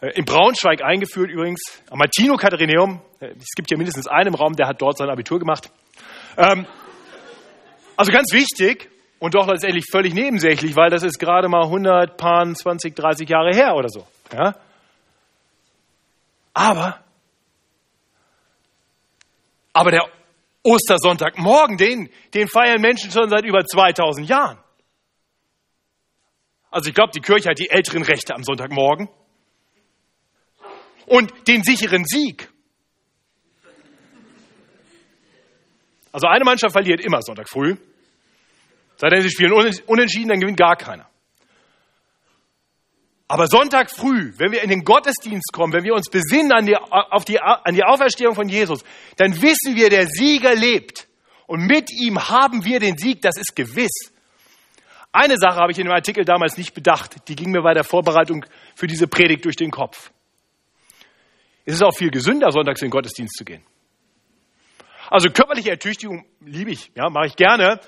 Äh, 0.00 0.12
in 0.14 0.24
Braunschweig 0.24 0.82
eingeführt 0.82 1.30
übrigens, 1.30 1.60
am 1.90 1.98
Martino 1.98 2.36
Katharineum. 2.36 3.02
Äh, 3.20 3.34
es 3.38 3.50
gibt 3.54 3.70
ja 3.70 3.76
mindestens 3.76 4.08
einen 4.08 4.28
im 4.28 4.34
Raum, 4.34 4.54
der 4.54 4.66
hat 4.66 4.80
dort 4.80 4.96
sein 4.96 5.10
Abitur 5.10 5.38
gemacht. 5.38 5.70
Ähm, 6.36 6.66
also 7.96 8.10
ganz 8.10 8.32
wichtig 8.32 8.90
und 9.18 9.34
doch 9.34 9.46
letztendlich 9.46 9.84
völlig 9.92 10.14
nebensächlich, 10.14 10.74
weil 10.76 10.88
das 10.88 11.02
ist 11.02 11.18
gerade 11.18 11.48
mal 11.48 11.64
100, 11.64 12.16
Paar, 12.16 12.50
20, 12.52 12.96
30 12.96 13.28
Jahre 13.28 13.54
her 13.54 13.74
oder 13.74 13.90
so. 13.90 14.06
Ja? 14.32 14.54
Aber 16.54 17.00
aber 19.72 19.90
der 19.90 20.08
Ostersonntagmorgen, 20.62 21.76
den, 21.76 22.10
den 22.34 22.48
feiern 22.48 22.80
Menschen 22.80 23.10
schon 23.10 23.28
seit 23.28 23.44
über 23.44 23.64
2000 23.64 24.28
Jahren. 24.28 24.58
Also 26.70 26.88
ich 26.88 26.94
glaube, 26.94 27.10
die 27.14 27.20
Kirche 27.20 27.50
hat 27.50 27.58
die 27.58 27.70
älteren 27.70 28.02
Rechte 28.02 28.34
am 28.34 28.44
Sonntagmorgen 28.44 29.08
und 31.06 31.32
den 31.48 31.64
sicheren 31.64 32.04
Sieg. 32.04 32.48
Also 36.12 36.26
eine 36.28 36.44
Mannschaft 36.44 36.72
verliert 36.72 37.00
immer 37.00 37.22
Sonntag 37.22 37.48
früh. 37.48 37.76
Sei 38.96 39.08
denn, 39.08 39.22
sie 39.22 39.30
spielen 39.30 39.52
unentschieden, 39.52 40.28
dann 40.28 40.40
gewinnt 40.40 40.58
gar 40.58 40.76
keiner. 40.76 41.09
Aber 43.30 43.46
Sonntag 43.46 43.92
früh, 43.92 44.32
wenn 44.38 44.50
wir 44.50 44.60
in 44.60 44.70
den 44.70 44.82
Gottesdienst 44.82 45.52
kommen, 45.52 45.72
wenn 45.72 45.84
wir 45.84 45.94
uns 45.94 46.10
besinnen 46.10 46.50
an 46.50 46.66
die, 46.66 46.76
auf 46.76 47.24
die, 47.24 47.38
an 47.40 47.74
die 47.76 47.84
Auferstehung 47.84 48.34
von 48.34 48.48
Jesus, 48.48 48.82
dann 49.18 49.40
wissen 49.40 49.76
wir, 49.76 49.88
der 49.88 50.08
Sieger 50.08 50.56
lebt. 50.56 51.06
Und 51.46 51.64
mit 51.64 51.92
ihm 51.92 52.18
haben 52.28 52.64
wir 52.64 52.80
den 52.80 52.98
Sieg, 52.98 53.22
das 53.22 53.36
ist 53.36 53.54
gewiss. 53.54 54.12
Eine 55.12 55.36
Sache 55.36 55.60
habe 55.60 55.70
ich 55.70 55.78
in 55.78 55.84
dem 55.84 55.92
Artikel 55.92 56.24
damals 56.24 56.58
nicht 56.58 56.74
bedacht, 56.74 57.28
die 57.28 57.36
ging 57.36 57.52
mir 57.52 57.62
bei 57.62 57.72
der 57.72 57.84
Vorbereitung 57.84 58.44
für 58.74 58.88
diese 58.88 59.06
Predigt 59.06 59.44
durch 59.44 59.54
den 59.54 59.70
Kopf. 59.70 60.10
Es 61.64 61.74
ist 61.74 61.84
auch 61.84 61.94
viel 61.94 62.10
gesünder, 62.10 62.50
sonntags 62.50 62.82
in 62.82 62.88
den 62.88 62.90
Gottesdienst 62.90 63.36
zu 63.36 63.44
gehen. 63.44 63.62
Also 65.08 65.30
körperliche 65.30 65.70
Ertüchtigung 65.70 66.26
liebe 66.40 66.72
ich, 66.72 66.90
ja, 66.96 67.08
mache 67.10 67.28
ich 67.28 67.36
gerne, 67.36 67.78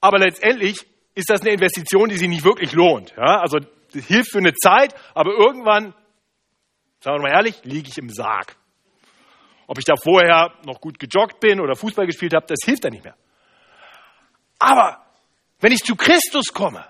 aber 0.00 0.20
letztendlich 0.20 0.86
ist 1.16 1.28
das 1.28 1.40
eine 1.40 1.50
Investition, 1.50 2.08
die 2.08 2.18
sich 2.18 2.28
nicht 2.28 2.44
wirklich 2.44 2.70
lohnt. 2.70 3.14
Ja? 3.16 3.40
Also 3.40 3.58
das 3.96 4.06
hilft 4.06 4.30
für 4.30 4.38
eine 4.38 4.54
Zeit, 4.54 4.94
aber 5.14 5.32
irgendwann, 5.32 5.94
sagen 7.00 7.18
wir 7.18 7.22
mal 7.22 7.36
ehrlich, 7.36 7.64
liege 7.64 7.88
ich 7.88 7.98
im 7.98 8.10
Sarg. 8.10 8.56
Ob 9.66 9.78
ich 9.78 9.84
da 9.84 9.94
vorher 9.96 10.52
noch 10.64 10.80
gut 10.80 10.98
gejoggt 10.98 11.40
bin 11.40 11.60
oder 11.60 11.74
Fußball 11.74 12.06
gespielt 12.06 12.34
habe, 12.34 12.46
das 12.46 12.58
hilft 12.64 12.84
dann 12.84 12.92
nicht 12.92 13.04
mehr. 13.04 13.16
Aber 14.58 15.04
wenn 15.60 15.72
ich 15.72 15.82
zu 15.82 15.96
Christus 15.96 16.52
komme, 16.52 16.86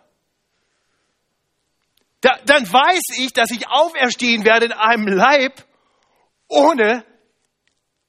da, 2.21 2.39
dann 2.45 2.71
weiß 2.71 3.19
ich, 3.19 3.33
dass 3.33 3.51
ich 3.51 3.69
auferstehen 3.69 4.45
werde 4.45 4.67
in 4.67 4.73
einem 4.73 5.07
Leib 5.07 5.65
ohne 6.49 7.05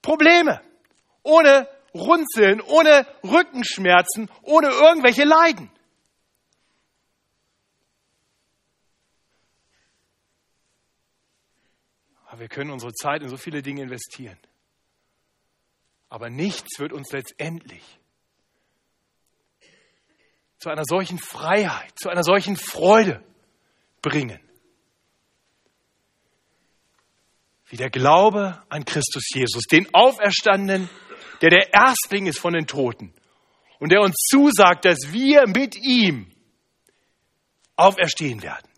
Probleme, 0.02 0.62
ohne 1.24 1.68
Runzeln, 1.94 2.62
ohne 2.62 3.06
Rückenschmerzen, 3.24 4.30
ohne 4.42 4.70
irgendwelche 4.70 5.24
Leiden. 5.24 5.72
Aber 12.38 12.44
wir 12.44 12.50
können 12.50 12.70
unsere 12.70 12.94
Zeit 12.94 13.24
in 13.24 13.30
so 13.30 13.36
viele 13.36 13.64
Dinge 13.64 13.82
investieren. 13.82 14.38
Aber 16.08 16.30
nichts 16.30 16.78
wird 16.78 16.94
uns 16.94 17.12
letztendlich 17.12 17.82
zu 20.60 20.70
einer 20.70 20.84
solchen 20.86 21.18
Freiheit, 21.18 21.98
zu 22.00 22.10
einer 22.10 22.22
solchen 22.22 22.56
Freude 22.56 23.24
bringen, 24.04 24.40
wie 27.70 27.78
der 27.78 27.90
Glaube 27.90 28.64
an 28.70 28.86
Christus 28.86 29.24
Jesus, 29.34 29.64
den 29.64 29.92
Auferstandenen, 29.96 30.92
der 31.42 31.50
der 31.50 31.74
Erstling 31.74 32.28
ist 32.28 32.38
von 32.38 32.54
den 32.54 32.68
Toten 32.68 33.16
und 33.80 33.92
der 33.92 34.02
uns 34.02 34.16
zusagt, 34.30 34.86
dass 34.86 35.12
wir 35.12 35.48
mit 35.48 35.76
ihm 35.76 36.32
auferstehen 37.78 38.44
werden. 38.44 38.70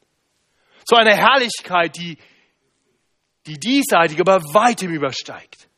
Zu 0.85 0.95
einer 0.95 1.17
Herrlichkeit, 1.17 1.97
die 1.97 2.17
die 3.45 3.59
diesseitige 3.59 4.21
aber 4.21 4.41
weitem 4.53 4.91
übersteigt. 4.91 5.69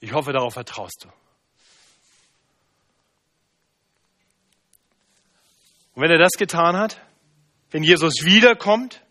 Ich 0.00 0.12
hoffe, 0.12 0.32
darauf 0.32 0.54
vertraust 0.54 1.04
du. 1.04 1.08
Und 5.94 6.02
wenn 6.02 6.10
er 6.10 6.18
das 6.18 6.32
getan 6.32 6.76
hat, 6.76 7.00
wenn 7.70 7.82
Jesus 7.82 8.24
wiederkommt, 8.24 9.02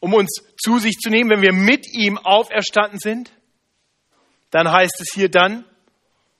um 0.00 0.14
uns 0.14 0.42
zu 0.56 0.78
sich 0.78 0.96
zu 0.98 1.10
nehmen, 1.10 1.30
wenn 1.30 1.42
wir 1.42 1.52
mit 1.52 1.86
ihm 1.92 2.16
auferstanden 2.16 3.00
sind, 3.00 3.32
dann 4.50 4.70
heißt 4.70 5.00
es 5.00 5.08
hier, 5.12 5.28
dann 5.28 5.64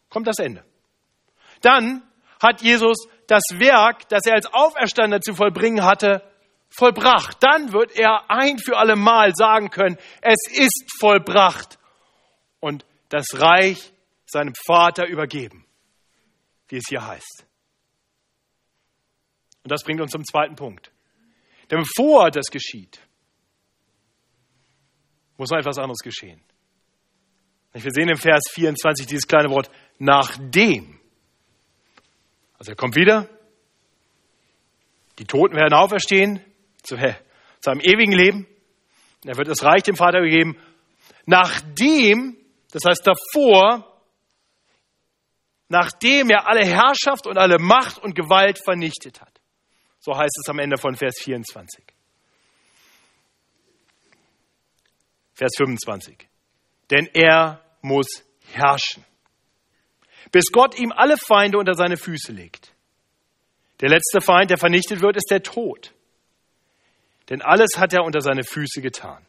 kommt 0.09 0.29
das 0.29 0.39
Ende. 0.39 0.65
Dann 1.61 2.03
hat 2.41 2.63
Jesus 2.63 3.09
das 3.29 3.43
Werk, 3.53 4.09
das 4.09 4.27
er 4.27 4.35
als 4.35 4.53
Auferstandener 4.53 5.21
zu 5.21 5.35
vollbringen 5.35 5.85
hatte, 5.85 6.23
vollbracht. 6.71 7.37
Dann 7.41 7.73
wird 7.73 7.97
er 7.97 8.31
ein 8.31 8.59
für 8.59 8.77
alle 8.77 8.97
Mal 8.97 9.33
sagen 9.35 9.71
können, 9.71 9.97
es 10.21 10.51
ist 10.51 10.85
vollbracht 10.99 11.79
und 12.59 12.85
das 13.11 13.27
Reich 13.35 13.93
seinem 14.27 14.55
Vater 14.67 15.07
übergeben, 15.07 15.65
wie 16.69 16.77
es 16.77 16.85
hier 16.89 17.07
heißt. 17.07 17.47
Und 19.63 19.73
das 19.73 19.85
bringt 19.85 20.01
uns 20.01 20.11
zum 20.11 20.25
zweiten 20.25 20.57
Punkt. 20.57 20.91
Denn 21.71 21.81
bevor 21.81 22.31
das 22.31 22.47
geschieht, 22.47 23.01
muss 25.37 25.51
noch 25.51 25.59
etwas 25.59 25.79
anderes 25.79 25.99
geschehen. 25.99 26.43
Wir 27.73 27.93
sehen 27.93 28.09
im 28.09 28.17
Vers 28.17 28.43
24 28.53 29.07
dieses 29.07 29.27
kleine 29.27 29.51
Wort 29.51 29.71
nachdem. 29.99 30.98
Also 32.59 32.73
er 32.73 32.77
kommt 32.77 32.97
wieder, 32.97 33.29
die 35.19 35.25
Toten 35.25 35.57
werden 35.57 35.75
auferstehen 35.75 36.45
zu, 36.83 36.97
zu 36.97 37.71
einem 37.71 37.81
ewigen 37.81 38.13
Leben. 38.13 38.47
Er 39.25 39.37
wird 39.37 39.49
das 39.49 39.63
Reich 39.65 39.83
dem 39.83 39.97
Vater 39.97 40.21
gegeben, 40.21 40.57
nachdem, 41.27 42.37
das 42.73 42.83
heißt 42.89 43.07
davor, 43.07 44.01
nachdem 45.69 46.31
er 46.31 46.49
alle 46.49 46.65
Herrschaft 46.65 47.27
und 47.27 47.37
alle 47.37 47.59
Macht 47.59 47.99
und 47.99 48.15
Gewalt 48.15 48.59
vernichtet 48.63 49.21
hat. 49.21 49.41
So 50.01 50.17
heißt 50.17 50.39
es 50.43 50.49
am 50.49 50.59
Ende 50.59 50.79
von 50.79 50.95
Vers 50.95 51.19
24. 51.21 51.85
Vers 55.35 55.53
25. 55.57 56.29
Denn 56.91 57.07
er 57.13 57.63
muss 57.83 58.25
herrschen, 58.53 59.05
bis 60.33 60.47
Gott 60.53 60.79
ihm 60.79 60.93
alle 60.93 61.17
Feinde 61.17 61.59
unter 61.59 61.75
seine 61.75 61.97
Füße 61.97 62.33
legt. 62.33 62.73
Der 63.81 63.89
letzte 63.89 64.21
Feind, 64.21 64.51
der 64.51 64.59
vernichtet 64.59 65.01
wird, 65.01 65.17
ist 65.17 65.31
der 65.31 65.43
Tod. 65.43 65.93
Denn 67.29 67.43
alles 67.43 67.71
hat 67.77 67.93
er 67.93 68.05
unter 68.05 68.21
seine 68.21 68.43
Füße 68.43 68.81
getan. 68.81 69.25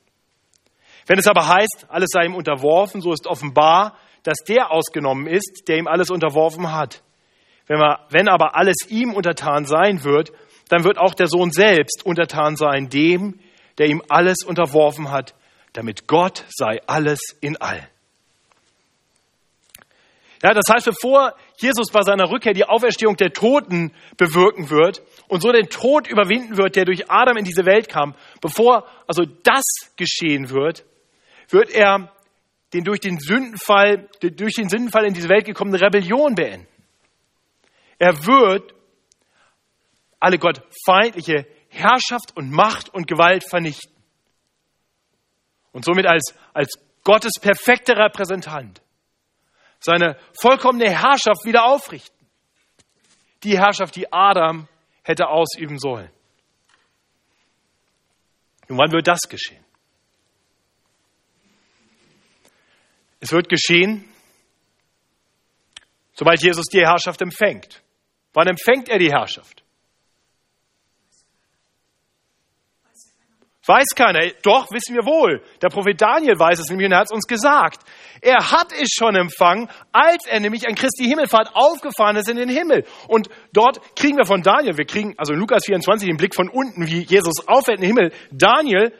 Wenn 1.06 1.20
es 1.20 1.28
aber 1.28 1.48
heißt, 1.48 1.88
alles 1.90 2.10
sei 2.12 2.26
ihm 2.26 2.36
unterworfen, 2.36 3.02
so 3.02 3.12
ist 3.12 3.28
offenbar, 3.28 3.98
dass 4.24 4.38
der 4.48 4.72
ausgenommen 4.72 5.28
ist, 5.28 5.64
der 5.68 5.78
ihm 5.78 5.88
alles 5.88 6.10
unterworfen 6.10 6.72
hat. 6.72 7.04
Wenn, 7.68 7.80
man, 7.80 7.98
wenn 8.10 8.28
aber 8.28 8.56
alles 8.56 8.78
ihm 8.90 9.14
untertan 9.14 9.66
sein 9.66 10.04
wird, 10.04 10.32
dann 10.70 10.84
wird 10.84 10.98
auch 10.98 11.14
der 11.14 11.28
Sohn 11.28 11.52
selbst 11.52 12.06
untertan 12.06 12.56
sein 12.56 12.90
dem, 12.90 13.40
der 13.78 13.88
ihm 13.88 14.04
alles 14.10 14.44
unterworfen 14.46 15.12
hat, 15.12 15.36
damit 15.74 16.08
Gott 16.08 16.46
sei 16.50 16.80
alles 16.88 17.20
in 17.42 17.58
all. 17.58 17.88
Ja, 20.42 20.54
das 20.54 20.66
heißt, 20.72 20.86
bevor 20.86 21.34
Jesus 21.58 21.92
bei 21.92 22.02
seiner 22.02 22.30
Rückkehr 22.30 22.54
die 22.54 22.64
Auferstehung 22.64 23.18
der 23.18 23.34
Toten 23.34 23.94
bewirken 24.16 24.70
wird 24.70 25.02
und 25.28 25.42
so 25.42 25.52
den 25.52 25.68
Tod 25.68 26.08
überwinden 26.08 26.56
wird, 26.56 26.78
der 26.78 26.86
durch 26.86 27.12
Adam 27.12 27.36
in 27.36 27.44
diese 27.44 27.66
Welt 27.66 27.90
kam, 27.90 28.16
bevor 28.40 28.88
also 29.06 29.26
das 29.44 29.64
geschehen 29.98 30.50
wird, 30.50 30.86
wird 31.50 31.72
er 31.72 32.14
den 32.74 32.86
durch 32.86 33.02
den 33.02 33.20
Sündenfall, 33.20 34.08
durch 34.22 34.54
den 34.54 34.70
Sündenfall 34.70 35.06
in 35.06 35.14
diese 35.14 35.28
Welt 35.28 35.46
gekommene 35.46 35.82
Rebellion 35.82 36.36
beenden. 36.36 36.68
Er 37.98 38.26
wird 38.26 38.74
alle 40.22 40.38
gottfeindliche 40.38 41.48
Herrschaft 41.68 42.36
und 42.36 42.50
Macht 42.52 42.94
und 42.94 43.08
Gewalt 43.08 43.44
vernichten. 43.44 43.94
Und 45.74 45.84
somit 45.84 46.08
als, 46.08 46.34
als 46.54 46.80
Gottes 47.04 47.34
perfekter 47.42 47.98
Repräsentant 47.98 48.82
seine 49.80 50.18
vollkommene 50.40 50.90
Herrschaft 50.90 51.46
wieder 51.46 51.66
aufrichten. 51.66 52.18
Die 53.44 53.58
Herrschaft, 53.58 53.96
die 53.96 54.12
Adam 54.12 54.68
hätte 55.04 55.28
ausüben 55.28 55.80
sollen. 55.80 56.12
Und 58.68 58.78
wann 58.78 58.92
wird 58.92 59.08
das 59.08 59.22
geschehen? 59.28 59.64
Es 63.20 63.32
wird 63.32 63.50
geschehen, 63.50 64.06
sobald 66.14 66.42
Jesus 66.42 66.66
die 66.68 66.82
Herrschaft 66.82 67.22
empfängt. 67.22 67.82
Wann 68.34 68.48
empfängt 68.48 68.90
er 68.90 69.00
die 69.00 69.12
Herrschaft? 69.12 69.64
Weiß 73.66 73.88
keiner. 73.96 74.22
Doch, 74.42 74.72
wissen 74.72 74.96
wir 74.96 75.06
wohl. 75.06 75.42
Der 75.62 75.68
Prophet 75.68 76.00
Daniel 76.00 76.40
weiß 76.40 76.60
es 76.60 76.70
nämlich 76.70 76.86
und 76.88 76.94
er 76.94 77.00
hat 77.00 77.08
es 77.08 77.12
uns 77.12 77.28
gesagt. 77.28 77.82
Er 78.22 78.52
hat 78.52 78.72
es 78.72 78.90
schon 78.98 79.16
empfangen, 79.16 79.70
als 79.92 80.26
er 80.28 80.40
nämlich 80.40 80.68
an 80.68 80.76
Christi 80.76 81.06
Himmelfahrt 81.06 81.52
aufgefahren 81.54 82.16
ist 82.16 82.30
in 82.30 82.38
den 82.38 82.50
Himmel. 82.50 82.86
Und 83.08 83.30
dort 83.52 83.96
kriegen 83.96 84.18
wir 84.18 84.26
von 84.26 84.42
Daniel, 84.42 84.78
wir 84.78 84.86
kriegen 84.86 85.14
also 85.18 85.34
in 85.34 85.40
Lukas 85.40 85.66
24 85.66 86.08
den 86.08 86.18
Blick 86.18 86.36
von 86.36 86.48
unten, 86.50 86.88
wie 86.88 87.02
Jesus 87.02 87.48
auffällt 87.48 87.80
in 87.80 87.88
den 87.88 87.96
Himmel. 87.96 88.14
Daniel 88.32 88.94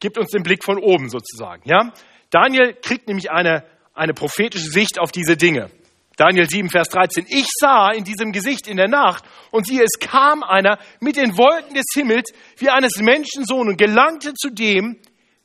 gibt 0.00 0.18
uns 0.18 0.30
den 0.30 0.42
Blick 0.42 0.64
von 0.64 0.78
oben 0.78 1.10
sozusagen. 1.10 1.62
Ja? 1.66 1.92
Daniel 2.30 2.74
kriegt 2.74 3.08
nämlich 3.08 3.30
eine, 3.30 3.64
eine 3.94 4.14
prophetische 4.14 4.70
Sicht 4.70 4.98
auf 4.98 5.12
diese 5.12 5.36
Dinge. 5.36 5.70
Daniel 6.16 6.48
7, 6.48 6.70
Vers 6.70 6.88
13. 6.88 7.26
Ich 7.28 7.46
sah 7.60 7.90
in 7.90 8.02
diesem 8.02 8.32
Gesicht 8.32 8.66
in 8.66 8.78
der 8.78 8.88
Nacht 8.88 9.22
und 9.50 9.66
siehe, 9.66 9.82
es 9.82 9.98
kam 10.00 10.42
einer 10.42 10.78
mit 10.98 11.16
den 11.16 11.36
Wolken 11.36 11.74
des 11.74 11.84
Himmels 11.94 12.32
wie 12.56 12.70
eines 12.70 12.96
Menschensohn 12.96 13.68
und 13.68 13.76
gelangte 13.76 14.32
zu 14.32 14.48
dem, 14.48 14.98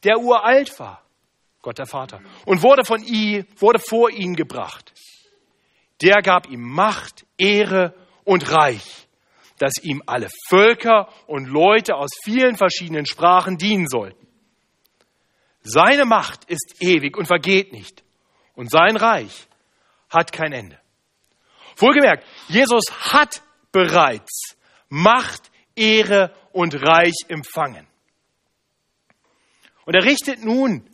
der 0.05 0.19
uralt 0.19 0.79
war, 0.79 1.03
Gott 1.61 1.77
der 1.77 1.87
Vater, 1.87 2.21
und 2.45 2.63
wurde 2.63 2.85
von 2.85 3.03
ihm, 3.03 3.45
wurde 3.57 3.79
vor 3.79 4.09
ihn 4.09 4.35
gebracht. 4.35 4.93
Der 6.01 6.21
gab 6.21 6.49
ihm 6.49 6.61
Macht, 6.61 7.25
Ehre 7.37 7.93
und 8.23 8.49
Reich, 8.49 9.07
dass 9.59 9.73
ihm 9.83 10.01
alle 10.05 10.29
Völker 10.47 11.09
und 11.27 11.47
Leute 11.47 11.95
aus 11.95 12.11
vielen 12.23 12.55
verschiedenen 12.55 13.05
Sprachen 13.05 13.57
dienen 13.57 13.87
sollten. 13.87 14.25
Seine 15.63 16.05
Macht 16.05 16.45
ist 16.45 16.77
ewig 16.79 17.17
und 17.17 17.27
vergeht 17.27 17.73
nicht, 17.73 18.03
und 18.55 18.71
sein 18.71 18.95
Reich 18.95 19.47
hat 20.11 20.31
kein 20.31 20.51
Ende. 20.51 20.79
Wohlgemerkt, 21.77 22.25
Jesus 22.47 22.83
hat 22.99 23.41
bereits 23.71 24.55
Macht, 24.89 25.49
Ehre 25.75 26.33
und 26.51 26.75
Reich 26.75 27.15
empfangen. 27.29 27.87
Und 29.85 29.95
er 29.95 30.03
richtet 30.03 30.43
nun 30.43 30.87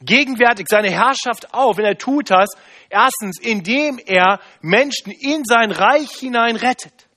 gegenwärtig 0.00 0.66
seine 0.68 0.90
Herrschaft 0.90 1.54
auf, 1.54 1.76
wenn 1.76 1.84
er 1.84 1.96
tut 1.96 2.30
das, 2.30 2.50
erstens, 2.90 3.38
indem 3.40 3.98
er 4.04 4.40
Menschen 4.60 5.12
in 5.12 5.44
sein 5.44 5.70
Reich 5.70 6.10
hinein 6.10 6.56
rettet. 6.56 7.08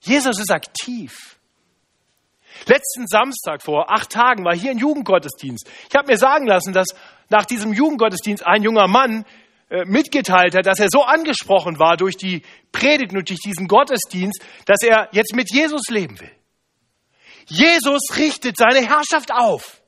Jesus 0.00 0.38
ist 0.38 0.50
aktiv. 0.50 1.38
Letzten 2.66 3.06
Samstag 3.06 3.62
vor 3.62 3.90
acht 3.90 4.10
Tagen 4.10 4.44
war 4.44 4.56
hier 4.56 4.70
ein 4.70 4.78
Jugendgottesdienst. 4.78 5.68
Ich 5.88 5.94
habe 5.94 6.08
mir 6.08 6.18
sagen 6.18 6.46
lassen, 6.46 6.72
dass 6.72 6.88
nach 7.28 7.44
diesem 7.44 7.72
Jugendgottesdienst 7.72 8.46
ein 8.46 8.62
junger 8.62 8.88
Mann 8.88 9.24
äh, 9.70 9.84
mitgeteilt 9.84 10.54
hat, 10.54 10.66
dass 10.66 10.80
er 10.80 10.88
so 10.90 11.02
angesprochen 11.02 11.78
war 11.78 11.96
durch 11.96 12.16
die 12.16 12.42
Predigt 12.72 13.12
und 13.12 13.28
durch 13.28 13.40
diesen 13.40 13.68
Gottesdienst, 13.68 14.42
dass 14.64 14.78
er 14.82 15.08
jetzt 15.12 15.34
mit 15.34 15.52
Jesus 15.52 15.88
leben 15.88 16.18
will. 16.20 16.30
Jesus 17.46 18.16
richtet 18.16 18.56
seine 18.56 18.86
Herrschaft 18.86 19.32
auf. 19.32 19.82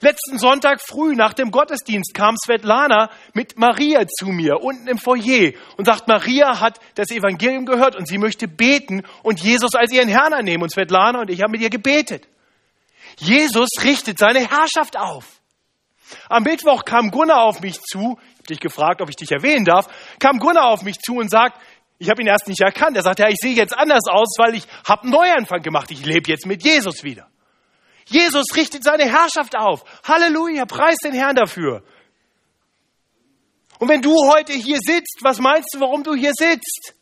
Letzten 0.00 0.38
Sonntag 0.38 0.80
früh 0.80 1.14
nach 1.14 1.32
dem 1.32 1.50
Gottesdienst 1.50 2.14
kam 2.14 2.36
Svetlana 2.36 3.10
mit 3.32 3.56
Maria 3.58 4.06
zu 4.06 4.26
mir 4.26 4.60
unten 4.60 4.86
im 4.86 4.98
Foyer 4.98 5.52
und 5.76 5.86
sagt, 5.86 6.08
Maria 6.08 6.60
hat 6.60 6.78
das 6.96 7.10
Evangelium 7.10 7.64
gehört 7.64 7.96
und 7.96 8.06
sie 8.06 8.18
möchte 8.18 8.46
beten 8.46 9.02
und 9.22 9.40
Jesus 9.40 9.74
als 9.74 9.92
ihren 9.92 10.08
Herrn 10.08 10.34
annehmen. 10.34 10.62
Und 10.62 10.70
Svetlana 10.70 11.20
und 11.20 11.30
ich 11.30 11.42
haben 11.42 11.52
mit 11.52 11.62
ihr 11.62 11.70
gebetet. 11.70 12.28
Jesus 13.18 13.70
richtet 13.82 14.18
seine 14.18 14.40
Herrschaft 14.40 14.98
auf. 14.98 15.40
Am 16.28 16.42
Mittwoch 16.42 16.84
kam 16.84 17.10
Gunnar 17.10 17.42
auf 17.42 17.60
mich 17.60 17.80
zu, 17.80 18.18
ich 18.18 18.38
habe 18.38 18.46
dich 18.48 18.60
gefragt, 18.60 19.00
ob 19.00 19.08
ich 19.08 19.16
dich 19.16 19.32
erwähnen 19.32 19.64
darf, 19.64 19.86
kam 20.18 20.38
Gunnar 20.38 20.66
auf 20.66 20.82
mich 20.82 20.98
zu 21.00 21.16
und 21.16 21.30
sagt, 21.30 21.60
ich 21.98 22.10
habe 22.10 22.22
ihn 22.22 22.28
erst 22.28 22.48
nicht 22.48 22.60
erkannt. 22.60 22.96
Er 22.96 23.02
sagt, 23.02 23.18
ja, 23.18 23.28
ich 23.28 23.38
sehe 23.40 23.54
jetzt 23.54 23.76
anders 23.76 24.06
aus, 24.10 24.34
weil 24.38 24.54
ich 24.54 24.66
habe 24.86 25.02
einen 25.02 25.12
Neuanfang 25.12 25.62
gemacht. 25.62 25.90
Ich 25.90 26.04
lebe 26.04 26.30
jetzt 26.30 26.46
mit 26.46 26.62
Jesus 26.62 27.04
wieder. 27.04 27.28
Jesus 28.06 28.54
richtet 28.56 28.84
seine 28.84 29.04
Herrschaft 29.04 29.56
auf. 29.56 29.84
Halleluja, 30.06 30.66
preis 30.66 30.96
den 30.98 31.14
Herrn 31.14 31.36
dafür. 31.36 31.82
Und 33.78 33.88
wenn 33.88 34.02
du 34.02 34.14
heute 34.28 34.52
hier 34.52 34.78
sitzt, 34.78 35.20
was 35.22 35.38
meinst 35.38 35.74
du, 35.74 35.80
warum 35.80 36.02
du 36.02 36.14
hier 36.14 36.32
sitzt? 36.36 36.94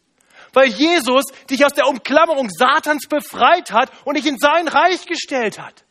Weil 0.53 0.69
Jesus 0.69 1.25
dich 1.49 1.65
aus 1.65 1.73
der 1.73 1.89
Umklammerung 1.89 2.51
Satans 2.51 3.07
befreit 3.09 3.73
hat 3.73 3.91
und 4.05 4.17
dich 4.17 4.27
in 4.27 4.39
sein 4.39 4.69
Reich 4.69 5.07
gestellt 5.07 5.59
hat. 5.59 5.85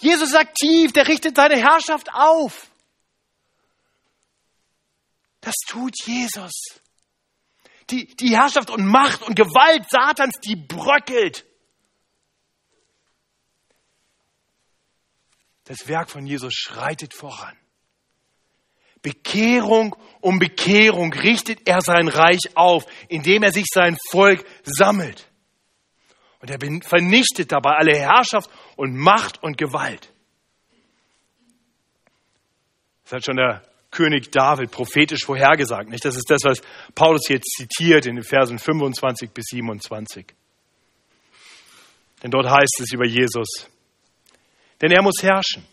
Jesus 0.00 0.30
ist 0.30 0.36
aktiv, 0.36 0.92
der 0.92 1.08
richtet 1.08 1.36
seine 1.36 1.56
Herrschaft 1.56 2.12
auf. 2.12 2.70
Das 5.40 5.54
tut 5.68 5.94
Jesus. 6.04 6.52
Die, 7.90 8.06
die 8.16 8.36
Herrschaft 8.36 8.70
und 8.70 8.86
Macht 8.86 9.22
und 9.22 9.34
Gewalt 9.34 9.88
Satans, 9.90 10.36
die 10.44 10.56
bröckelt. 10.56 11.46
Das 15.64 15.86
Werk 15.86 16.10
von 16.10 16.26
Jesus 16.26 16.54
schreitet 16.54 17.14
voran. 17.14 17.56
Bekehrung 19.02 19.96
um 20.20 20.38
Bekehrung 20.38 21.12
richtet 21.12 21.66
er 21.66 21.80
sein 21.80 22.08
Reich 22.08 22.40
auf, 22.54 22.84
indem 23.08 23.42
er 23.42 23.52
sich 23.52 23.66
sein 23.72 23.96
Volk 24.10 24.44
sammelt. 24.62 25.29
Und 26.40 26.50
er 26.50 26.58
vernichtet 26.82 27.52
dabei 27.52 27.76
alle 27.76 27.96
Herrschaft 27.96 28.50
und 28.76 28.96
Macht 28.96 29.42
und 29.42 29.58
Gewalt. 29.58 30.10
Das 33.04 33.12
hat 33.12 33.24
schon 33.24 33.36
der 33.36 33.62
König 33.90 34.30
David 34.30 34.70
prophetisch 34.70 35.24
vorhergesagt. 35.24 35.90
Nicht? 35.90 36.04
Das 36.04 36.16
ist 36.16 36.30
das, 36.30 36.42
was 36.44 36.62
Paulus 36.94 37.28
jetzt 37.28 37.56
zitiert 37.56 38.06
in 38.06 38.14
den 38.14 38.24
Versen 38.24 38.58
25 38.58 39.30
bis 39.30 39.46
27. 39.50 40.26
Denn 42.22 42.30
dort 42.30 42.48
heißt 42.48 42.80
es 42.80 42.92
über 42.92 43.06
Jesus, 43.06 43.68
denn 44.80 44.92
er 44.92 45.02
muss 45.02 45.22
herrschen, 45.22 45.66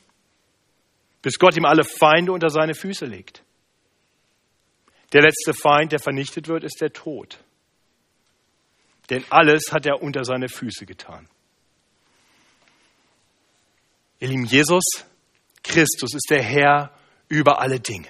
bis 1.22 1.38
Gott 1.38 1.58
ihm 1.58 1.66
alle 1.66 1.84
Feinde 1.84 2.32
unter 2.32 2.50
seine 2.50 2.74
Füße 2.74 3.06
legt. 3.06 3.44
Der 5.14 5.22
letzte 5.22 5.54
Feind, 5.54 5.92
der 5.92 6.00
vernichtet 6.00 6.48
wird, 6.48 6.64
ist 6.64 6.82
der 6.82 6.92
Tod. 6.92 7.40
Denn 9.10 9.26
alles 9.30 9.72
hat 9.72 9.86
er 9.86 10.02
unter 10.02 10.24
seine 10.24 10.50
Füße 10.50 10.86
getan. 10.86 11.28
Ihr 14.20 14.30
lieben 14.30 14.46
Jesus, 14.46 14.84
Christus 15.64 16.14
ist 16.16 16.28
der 16.30 16.44
Herr 16.44 16.92
über 17.30 17.62
alle 17.62 17.80
Dinge. 17.80 18.10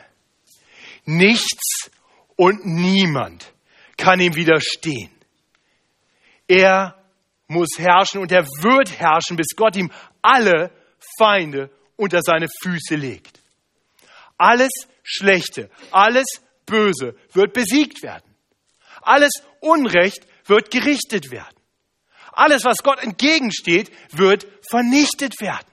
Nichts 1.06 1.92
und 2.36 2.66
niemand 2.66 3.54
kann 3.98 4.20
ihm 4.20 4.36
widerstehen. 4.36 5.12
Er 6.48 6.96
muss 7.48 7.70
herrschen 7.78 8.22
und 8.22 8.32
er 8.32 8.46
wird 8.46 9.00
herrschen, 9.00 9.38
bis 9.38 9.56
Gott 9.56 9.76
ihm 9.76 9.92
alle 10.22 10.72
Feinde 11.18 11.70
unter 11.96 12.22
seine 12.22 12.48
Füße 12.62 12.96
legt. 12.96 13.42
Alles 14.38 14.72
Schlechte, 15.04 15.70
alles 15.92 16.26
Böse 16.66 17.16
wird 17.34 17.54
besiegt 17.54 18.04
werden. 18.04 18.24
Alles 19.02 19.32
Unrecht 19.62 20.28
wird 20.50 20.72
gerichtet 20.72 21.32
werden. 21.32 21.56
Alles, 22.32 22.64
was 22.66 22.84
Gott 22.84 23.00
entgegensteht, 23.00 23.92
wird 24.12 24.48
vernichtet 24.70 25.40
werden. 25.42 25.68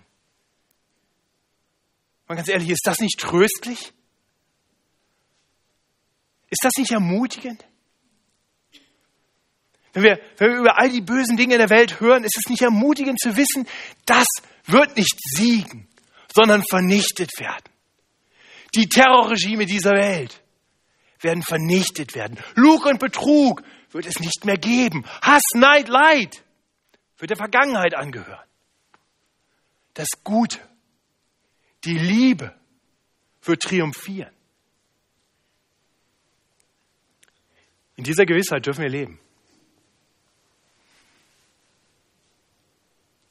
Mal 2.27 2.37
ganz 2.37 2.49
ehrlich, 2.49 2.71
ist 2.71 2.87
das 2.87 3.01
nicht 3.01 3.19
tröstlich? 3.21 3.93
Ist 6.49 6.65
das 6.65 6.73
nicht 6.79 6.93
ermutigend? 6.93 7.65
Wenn 9.93 10.03
wir, 10.03 10.21
wenn 10.39 10.51
wir 10.53 10.59
über 10.59 10.79
all 10.79 10.91
die 10.91 11.01
bösen 11.01 11.37
Dinge 11.37 11.55
in 11.55 11.61
der 11.61 11.71
Welt 11.71 12.01
hören, 12.01 12.25
ist 12.25 12.37
es 12.37 12.51
nicht 12.51 12.63
ermutigend 12.63 13.21
zu 13.21 13.37
wissen, 13.37 13.69
das 14.07 14.27
wird 14.67 14.97
nicht 14.97 15.17
siegen, 15.37 15.89
sondern 16.35 16.65
vernichtet 16.69 17.31
werden. 17.39 17.65
Die 18.75 18.89
Terrorregime 18.89 19.67
dieser 19.67 19.93
Welt 19.93 20.41
werden 21.21 21.43
vernichtet 21.43 22.15
werden. 22.15 22.39
Lug 22.55 22.87
und 22.87 22.99
Betrug 22.99 23.63
wird 23.95 24.07
es 24.07 24.19
nicht 24.19 24.45
mehr 24.45 24.59
geben. 24.59 25.07
Hass, 25.23 25.43
Neid, 25.55 25.89
Leid 25.89 26.45
wird 27.17 27.31
der 27.31 27.37
Vergangenheit 27.37 27.95
angehören. 27.95 28.45
Das 29.95 30.09
Gute, 30.25 30.59
die 31.85 31.97
Liebe 31.97 32.53
wird 33.43 33.63
triumphieren. 33.63 34.35
In 37.97 38.03
dieser 38.03 38.27
Gewissheit 38.27 38.67
dürfen 38.67 38.83
wir 38.83 38.91
leben. 38.91 39.21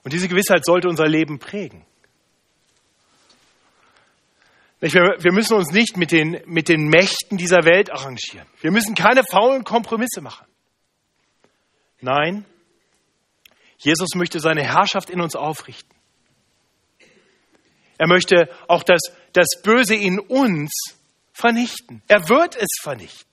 Und 0.04 0.14
diese 0.14 0.30
Gewissheit 0.30 0.64
sollte 0.66 0.88
unser 0.88 1.08
Leben 1.08 1.40
prägen. 1.40 1.86
Wir 4.80 5.32
müssen 5.32 5.56
uns 5.56 5.72
nicht 5.72 5.98
mit 5.98 6.12
den, 6.12 6.42
mit 6.46 6.68
den 6.70 6.88
Mächten 6.88 7.38
dieser 7.38 7.64
Welt 7.66 7.90
arrangieren. 7.90 8.48
Wir 8.62 8.72
müssen 8.72 8.96
keine 8.96 9.24
faulen 9.30 9.64
Kompromisse 9.64 10.22
machen. 10.22 10.46
Nein, 12.04 12.46
Jesus 13.78 14.10
möchte 14.16 14.40
seine 14.40 14.64
Herrschaft 14.64 15.10
in 15.10 15.22
uns 15.22 15.36
aufrichten. 15.36 15.90
Er 17.98 18.08
möchte 18.08 18.50
auch 18.68 18.84
das, 18.84 19.02
das 19.34 19.48
Böse 19.64 19.96
in 19.96 20.20
uns 20.20 20.72
vernichten. 21.32 22.02
Er 22.08 22.30
wird 22.30 22.56
es 22.56 22.70
vernichten. 22.82 23.32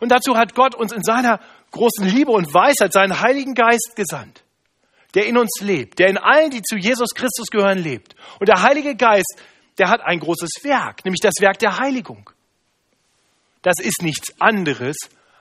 Und 0.00 0.10
dazu 0.10 0.36
hat 0.36 0.54
Gott 0.54 0.74
uns 0.74 0.92
in 0.92 1.02
seiner 1.02 1.40
großen 1.70 2.06
Liebe 2.06 2.30
und 2.30 2.52
Weisheit 2.54 2.92
seinen 2.92 3.20
Heiligen 3.20 3.54
Geist 3.54 3.94
gesandt 3.96 4.44
der 5.14 5.26
in 5.26 5.38
uns 5.38 5.60
lebt, 5.60 5.98
der 5.98 6.08
in 6.08 6.18
allen, 6.18 6.50
die 6.50 6.62
zu 6.62 6.76
Jesus 6.76 7.10
Christus 7.14 7.46
gehören, 7.46 7.78
lebt. 7.78 8.14
Und 8.40 8.48
der 8.48 8.62
Heilige 8.62 8.96
Geist, 8.96 9.36
der 9.78 9.88
hat 9.88 10.00
ein 10.00 10.18
großes 10.18 10.50
Werk, 10.62 11.04
nämlich 11.04 11.20
das 11.20 11.34
Werk 11.40 11.58
der 11.60 11.78
Heiligung. 11.78 12.30
Das 13.62 13.76
ist 13.80 14.02
nichts 14.02 14.40
anderes 14.40 14.96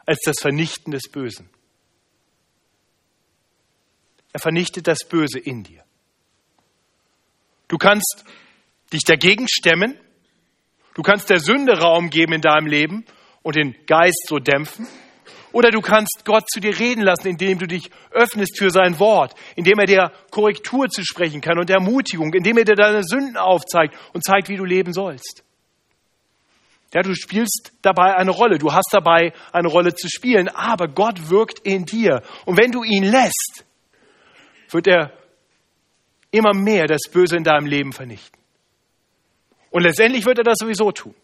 als 0.05 0.19
das 0.23 0.35
Vernichten 0.39 0.91
des 0.91 1.09
Bösen. 1.11 1.49
Er 4.33 4.39
vernichtet 4.39 4.87
das 4.87 4.99
Böse 5.07 5.39
in 5.39 5.63
dir. 5.63 5.83
Du 7.67 7.77
kannst 7.77 8.25
dich 8.91 9.03
dagegen 9.03 9.47
stemmen, 9.47 9.97
du 10.95 11.01
kannst 11.01 11.29
der 11.29 11.39
Sünde 11.39 11.79
Raum 11.79 12.09
geben 12.09 12.33
in 12.33 12.41
deinem 12.41 12.67
Leben 12.67 13.05
und 13.43 13.55
den 13.55 13.75
Geist 13.85 14.25
so 14.27 14.39
dämpfen. 14.39 14.87
Oder 15.51 15.69
du 15.69 15.81
kannst 15.81 16.23
Gott 16.25 16.49
zu 16.49 16.59
dir 16.59 16.79
reden 16.79 17.03
lassen, 17.03 17.27
indem 17.27 17.59
du 17.59 17.67
dich 17.67 17.91
öffnest 18.09 18.57
für 18.57 18.71
sein 18.71 18.97
Wort, 18.97 19.35
indem 19.55 19.77
er 19.77 19.85
dir 19.85 20.11
Korrektur 20.31 20.89
zu 20.89 21.03
sprechen 21.03 21.41
kann 21.41 21.59
und 21.59 21.69
Ermutigung, 21.69 22.33
indem 22.33 22.57
er 22.57 22.65
dir 22.65 22.75
deine 22.75 23.03
Sünden 23.03 23.37
aufzeigt 23.37 23.95
und 24.13 24.23
zeigt, 24.23 24.49
wie 24.49 24.57
du 24.57 24.65
leben 24.65 24.93
sollst. 24.93 25.43
Ja, 26.91 27.01
du 27.01 27.13
spielst 27.13 27.71
dabei 27.83 28.15
eine 28.15 28.31
Rolle, 28.31 28.57
du 28.57 28.73
hast 28.73 28.89
dabei 28.91 29.33
eine 29.51 29.67
Rolle 29.67 29.93
zu 29.93 30.07
spielen, 30.09 30.47
aber 30.49 30.87
Gott 30.87 31.29
wirkt 31.29 31.59
in 31.59 31.85
dir. 31.85 32.23
Und 32.45 32.57
wenn 32.57 32.71
du 32.71 32.83
ihn 32.83 33.03
lässt, 33.03 33.65
wird 34.73 34.87
er 34.87 35.11
immer 36.31 36.53
mehr 36.53 36.87
das 36.87 37.01
Böse 37.11 37.37
in 37.37 37.43
deinem 37.43 37.67
Leben 37.67 37.93
vernichten. 37.93 38.39
Und 39.69 39.83
letztendlich 39.83 40.25
wird 40.25 40.39
er 40.39 40.43
das 40.43 40.57
sowieso 40.59 40.91
tun. 40.91 41.15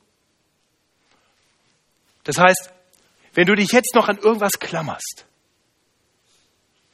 Das 2.24 2.38
heißt, 2.38 2.72
wenn 3.34 3.46
du 3.46 3.56
dich 3.56 3.72
jetzt 3.72 3.96
noch 3.96 4.08
an 4.08 4.18
irgendwas 4.18 4.54
klammerst, 4.60 5.26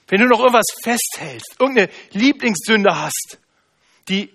wenn 0.08 0.22
du 0.22 0.28
noch 0.28 0.40
irgendwas 0.40 0.68
festhältst, 0.84 1.56
irgendeine 1.60 1.90
Lieblingssünde 2.12 2.96
hast, 2.96 3.40
die, 4.08 4.32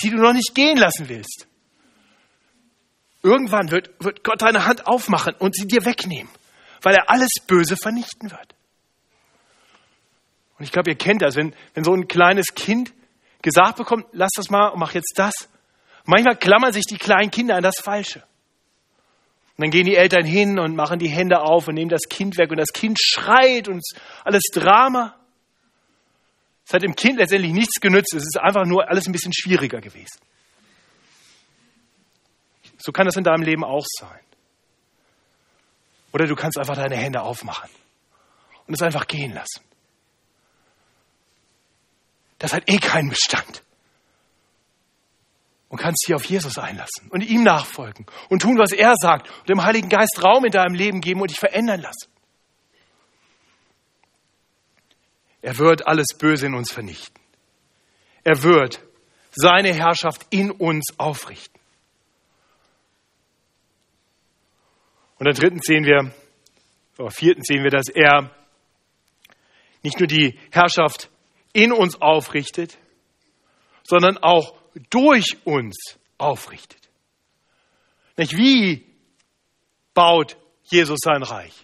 die 0.00 0.10
du 0.10 0.16
noch 0.16 0.32
nicht 0.32 0.54
gehen 0.54 0.78
lassen 0.78 1.08
willst, 1.08 1.46
irgendwann 3.22 3.70
wird, 3.70 3.90
wird 4.00 4.24
Gott 4.24 4.42
deine 4.42 4.64
Hand 4.64 4.86
aufmachen 4.86 5.34
und 5.34 5.54
sie 5.54 5.66
dir 5.66 5.84
wegnehmen, 5.84 6.30
weil 6.80 6.94
er 6.94 7.10
alles 7.10 7.30
Böse 7.46 7.76
vernichten 7.76 8.30
wird. 8.30 8.54
Und 10.62 10.66
ich 10.66 10.70
glaube, 10.70 10.90
ihr 10.90 10.96
kennt 10.96 11.22
das, 11.22 11.34
wenn, 11.34 11.56
wenn 11.74 11.82
so 11.82 11.92
ein 11.92 12.06
kleines 12.06 12.54
Kind 12.54 12.94
gesagt 13.42 13.78
bekommt, 13.78 14.06
lass 14.12 14.30
das 14.36 14.48
mal 14.48 14.68
und 14.68 14.78
mach 14.78 14.94
jetzt 14.94 15.14
das. 15.16 15.34
Manchmal 16.04 16.36
klammern 16.36 16.72
sich 16.72 16.84
die 16.84 16.98
kleinen 16.98 17.32
Kinder 17.32 17.56
an 17.56 17.64
das 17.64 17.80
Falsche. 17.80 18.20
Und 19.56 19.64
dann 19.64 19.70
gehen 19.72 19.86
die 19.86 19.96
Eltern 19.96 20.24
hin 20.24 20.60
und 20.60 20.76
machen 20.76 21.00
die 21.00 21.08
Hände 21.08 21.40
auf 21.40 21.66
und 21.66 21.74
nehmen 21.74 21.88
das 21.88 22.02
Kind 22.08 22.38
weg 22.38 22.52
und 22.52 22.58
das 22.58 22.72
Kind 22.72 22.96
schreit 23.02 23.66
und 23.66 23.82
alles 24.22 24.44
Drama. 24.54 25.16
Es 26.64 26.72
hat 26.72 26.82
dem 26.84 26.94
Kind 26.94 27.18
letztendlich 27.18 27.52
nichts 27.52 27.80
genützt, 27.80 28.14
es 28.14 28.22
ist 28.22 28.38
einfach 28.40 28.64
nur 28.64 28.88
alles 28.88 29.08
ein 29.08 29.12
bisschen 29.12 29.32
schwieriger 29.34 29.80
gewesen. 29.80 30.20
So 32.78 32.92
kann 32.92 33.06
das 33.06 33.16
in 33.16 33.24
deinem 33.24 33.42
Leben 33.42 33.64
auch 33.64 33.86
sein. 33.98 34.20
Oder 36.12 36.28
du 36.28 36.36
kannst 36.36 36.56
einfach 36.56 36.76
deine 36.76 36.94
Hände 36.94 37.20
aufmachen 37.20 37.68
und 38.68 38.74
es 38.74 38.82
einfach 38.82 39.08
gehen 39.08 39.32
lassen. 39.32 39.71
Das 42.42 42.52
hat 42.52 42.68
eh 42.68 42.78
keinen 42.78 43.08
Bestand 43.08 43.62
und 45.68 45.78
kannst 45.78 46.04
dich 46.04 46.14
auf 46.16 46.24
Jesus 46.24 46.58
einlassen 46.58 47.08
und 47.10 47.20
ihm 47.20 47.44
nachfolgen 47.44 48.04
und 48.30 48.42
tun, 48.42 48.58
was 48.58 48.72
er 48.72 48.96
sagt 49.00 49.30
und 49.30 49.48
dem 49.48 49.62
Heiligen 49.62 49.88
Geist 49.88 50.20
Raum 50.24 50.44
in 50.44 50.50
deinem 50.50 50.74
Leben 50.74 51.00
geben 51.00 51.20
und 51.20 51.30
dich 51.30 51.38
verändern 51.38 51.80
lassen. 51.80 52.10
Er 55.40 55.56
wird 55.58 55.86
alles 55.86 56.08
Böse 56.18 56.46
in 56.46 56.54
uns 56.54 56.72
vernichten. 56.72 57.22
Er 58.24 58.42
wird 58.42 58.82
seine 59.30 59.72
Herrschaft 59.72 60.26
in 60.30 60.50
uns 60.50 60.98
aufrichten. 60.98 61.60
Und 65.20 65.26
dann 65.26 65.34
dritten 65.36 65.60
sehen 65.62 65.84
wir, 65.84 66.12
oder 66.98 67.12
vierten 67.12 67.44
sehen 67.44 67.62
wir, 67.62 67.70
dass 67.70 67.88
er 67.88 68.34
nicht 69.84 70.00
nur 70.00 70.08
die 70.08 70.36
Herrschaft 70.50 71.08
in 71.52 71.72
uns 71.72 72.00
aufrichtet, 72.00 72.78
sondern 73.82 74.18
auch 74.18 74.54
durch 74.90 75.36
uns 75.44 75.98
aufrichtet. 76.18 76.80
Nicht? 78.16 78.36
Wie 78.36 78.86
baut 79.94 80.36
Jesus 80.64 81.00
sein 81.02 81.22
Reich? 81.22 81.54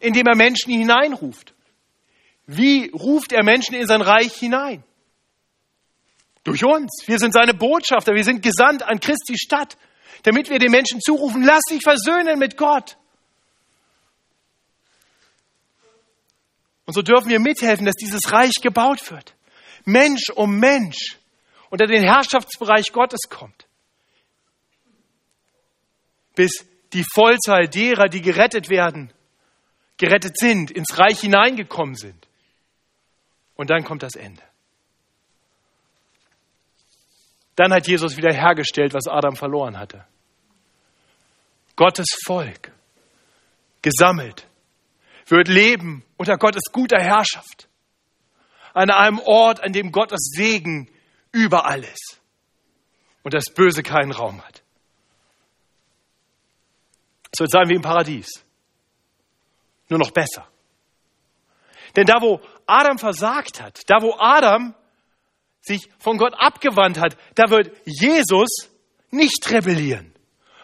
Indem 0.00 0.26
er 0.26 0.36
Menschen 0.36 0.72
hineinruft. 0.72 1.54
Wie 2.46 2.90
ruft 2.90 3.32
er 3.32 3.44
Menschen 3.44 3.74
in 3.74 3.86
sein 3.86 4.02
Reich 4.02 4.34
hinein? 4.34 4.84
Durch 6.44 6.64
uns. 6.64 7.02
Wir 7.06 7.18
sind 7.18 7.32
seine 7.32 7.54
Botschafter. 7.54 8.14
Wir 8.14 8.24
sind 8.24 8.42
gesandt 8.42 8.82
an 8.82 9.00
Christi 9.00 9.36
Stadt, 9.36 9.76
damit 10.22 10.50
wir 10.50 10.58
den 10.58 10.70
Menschen 10.70 11.00
zurufen, 11.00 11.42
lass 11.42 11.62
dich 11.70 11.82
versöhnen 11.82 12.38
mit 12.38 12.56
Gott. 12.56 12.97
Und 16.88 16.94
so 16.94 17.02
dürfen 17.02 17.28
wir 17.28 17.38
mithelfen, 17.38 17.84
dass 17.84 17.96
dieses 17.96 18.32
Reich 18.32 18.62
gebaut 18.62 19.10
wird. 19.10 19.34
Mensch 19.84 20.30
um 20.34 20.58
Mensch 20.58 21.18
unter 21.68 21.86
den 21.86 22.02
Herrschaftsbereich 22.02 22.92
Gottes 22.92 23.28
kommt. 23.28 23.66
Bis 26.34 26.64
die 26.94 27.04
Vollzahl 27.12 27.68
derer, 27.68 28.08
die 28.08 28.22
gerettet 28.22 28.70
werden, 28.70 29.12
gerettet 29.98 30.38
sind, 30.38 30.70
ins 30.70 30.96
Reich 30.96 31.20
hineingekommen 31.20 31.94
sind. 31.94 32.26
Und 33.54 33.68
dann 33.68 33.84
kommt 33.84 34.02
das 34.02 34.14
Ende. 34.14 34.42
Dann 37.54 37.70
hat 37.70 37.86
Jesus 37.86 38.16
wieder 38.16 38.32
hergestellt, 38.32 38.94
was 38.94 39.08
Adam 39.08 39.36
verloren 39.36 39.78
hatte. 39.78 40.06
Gottes 41.76 42.16
Volk, 42.24 42.72
gesammelt, 43.82 44.48
wird 45.30 45.48
leben 45.48 46.04
unter 46.16 46.36
Gottes 46.36 46.62
guter 46.72 47.00
Herrschaft. 47.00 47.68
An 48.74 48.90
einem 48.90 49.18
Ort, 49.20 49.62
an 49.62 49.72
dem 49.72 49.92
Gottes 49.92 50.30
Segen 50.34 50.90
überall 51.32 51.82
ist 51.82 52.20
und 53.22 53.34
das 53.34 53.46
Böse 53.52 53.82
keinen 53.82 54.12
Raum 54.12 54.42
hat. 54.42 54.62
Es 57.32 57.40
wird 57.40 57.50
sein 57.50 57.68
wie 57.68 57.74
im 57.74 57.82
Paradies. 57.82 58.44
Nur 59.88 59.98
noch 59.98 60.10
besser. 60.10 60.46
Denn 61.96 62.06
da, 62.06 62.20
wo 62.20 62.40
Adam 62.66 62.98
versagt 62.98 63.60
hat, 63.60 63.80
da, 63.88 64.02
wo 64.02 64.14
Adam 64.18 64.74
sich 65.60 65.88
von 65.98 66.18
Gott 66.18 66.34
abgewandt 66.36 66.98
hat, 66.98 67.16
da 67.34 67.50
wird 67.50 67.70
Jesus 67.84 68.70
nicht 69.10 69.50
rebellieren, 69.50 70.14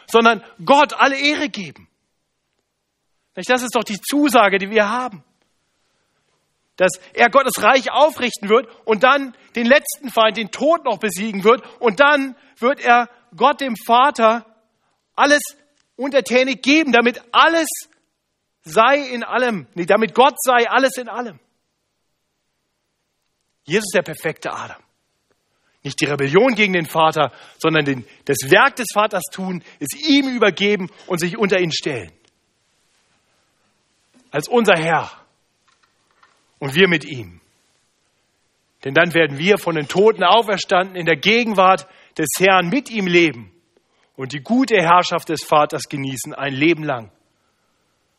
sondern 0.07 0.45
Gott 0.65 0.93
alle 0.95 1.19
Ehre 1.19 1.49
geben. 1.49 1.89
Das 3.35 3.63
ist 3.63 3.75
doch 3.75 3.85
die 3.85 4.01
Zusage, 4.01 4.59
die 4.59 4.71
wir 4.71 4.89
haben. 4.89 5.25
Dass 6.77 6.93
er 7.13 7.31
Gottes 7.31 7.63
Reich 7.63 7.91
aufrichten 7.91 8.49
wird 8.49 8.69
und 8.85 9.03
dann 9.03 9.37
den 9.55 9.67
letzten 9.67 10.11
Feind, 10.11 10.37
den 10.37 10.51
Tod 10.51 10.85
noch 10.85 10.99
besiegen 10.99 11.45
wird 11.45 11.63
und 11.81 12.01
dann 12.01 12.37
wird 12.59 12.81
er 12.81 13.09
Gott 13.37 13.61
dem 13.61 13.77
Vater 13.77 14.47
alles 15.15 15.43
untertänig 15.97 16.63
geben, 16.63 16.93
damit 16.93 17.23
alles 17.33 17.69
sei 18.63 18.99
in 18.99 19.23
allem, 19.23 19.67
nee, 19.75 19.87
damit 19.87 20.15
Gott 20.15 20.35
sei 20.41 20.69
alles 20.69 20.97
in 20.97 21.09
allem. 21.09 21.39
Jesus 23.65 23.85
ist 23.87 23.95
der 23.95 24.03
perfekte 24.03 24.53
Adam. 24.53 24.83
Nicht 25.83 26.01
die 26.01 26.07
Rebellion 26.07 26.55
gegen 26.55 26.73
den 26.73 26.87
Vater, 26.87 27.33
sondern 27.59 27.85
den, 27.85 28.07
das 28.25 28.39
Werk 28.51 28.77
des 28.77 28.89
Vaters 28.93 29.25
tun, 29.31 29.63
es 29.81 29.89
ihm 30.09 30.29
übergeben 30.35 30.91
und 31.07 31.19
sich 31.19 31.37
unter 31.37 31.61
ihn 31.61 31.73
stellen. 31.73 32.11
Als 34.35 34.49
unser 34.49 34.75
Herr 34.77 35.13
und 36.59 36.75
wir 36.75 36.89
mit 36.89 37.05
ihm. 37.05 37.41
Denn 38.83 38.93
dann 38.93 39.15
werden 39.15 39.39
wir 39.39 39.59
von 39.59 39.77
den 39.77 39.87
Toten 39.87 40.25
auferstanden 40.25 40.97
in 40.97 41.07
der 41.07 41.15
Gegenwart 41.15 41.87
des 42.19 42.31
Herrn 42.41 42.69
mit 42.69 42.91
ihm 42.91 43.07
leben 43.07 43.53
und 44.17 44.33
die 44.33 44.41
gute 44.41 44.75
Herrschaft 44.75 45.29
des 45.29 45.45
Vaters 45.45 45.85
genießen 45.85 46.35
ein 46.35 46.53
Leben 46.53 46.83
lang. 46.83 47.13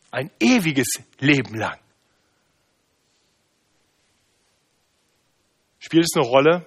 Ein 0.10 0.32
ewiges 0.40 0.88
Leben 1.20 1.54
lang. 1.54 1.78
Spielt 5.80 6.06
es 6.06 6.16
eine 6.16 6.26
Rolle, 6.26 6.66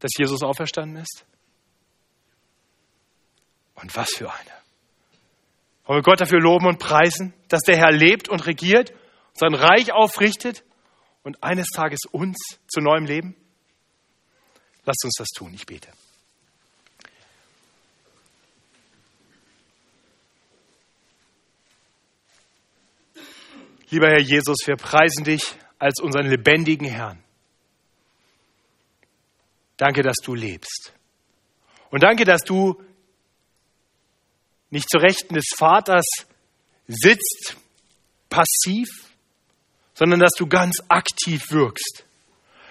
dass 0.00 0.12
Jesus 0.16 0.42
auferstanden 0.42 1.02
ist? 1.02 1.26
Und 3.74 3.94
was 3.94 4.08
für 4.16 4.32
eine. 4.32 4.55
Wollen 5.86 5.98
wir 5.98 6.02
Gott 6.02 6.20
dafür 6.20 6.40
loben 6.40 6.66
und 6.66 6.78
preisen, 6.78 7.32
dass 7.48 7.62
der 7.62 7.76
Herr 7.76 7.92
lebt 7.92 8.28
und 8.28 8.46
regiert, 8.46 8.92
sein 9.34 9.54
Reich 9.54 9.92
aufrichtet 9.92 10.64
und 11.22 11.42
eines 11.42 11.68
Tages 11.68 12.00
uns 12.10 12.36
zu 12.66 12.80
neuem 12.80 13.04
Leben? 13.04 13.36
Lasst 14.84 15.04
uns 15.04 15.14
das 15.16 15.28
tun, 15.28 15.52
ich 15.54 15.66
bete. 15.66 15.88
Lieber 23.90 24.08
Herr 24.08 24.20
Jesus, 24.20 24.56
wir 24.66 24.76
preisen 24.76 25.22
dich 25.22 25.54
als 25.78 26.00
unseren 26.00 26.26
lebendigen 26.26 26.88
Herrn. 26.88 27.22
Danke, 29.76 30.02
dass 30.02 30.16
du 30.24 30.34
lebst. 30.34 30.92
Und 31.90 32.02
danke, 32.02 32.24
dass 32.24 32.42
du 32.42 32.82
nicht 34.76 34.90
zu 34.90 34.98
Rechten 34.98 35.34
des 35.34 35.46
Vaters 35.56 36.04
sitzt, 36.86 37.56
passiv, 38.28 38.88
sondern 39.94 40.20
dass 40.20 40.32
du 40.36 40.46
ganz 40.46 40.82
aktiv 40.88 41.50
wirkst. 41.50 42.04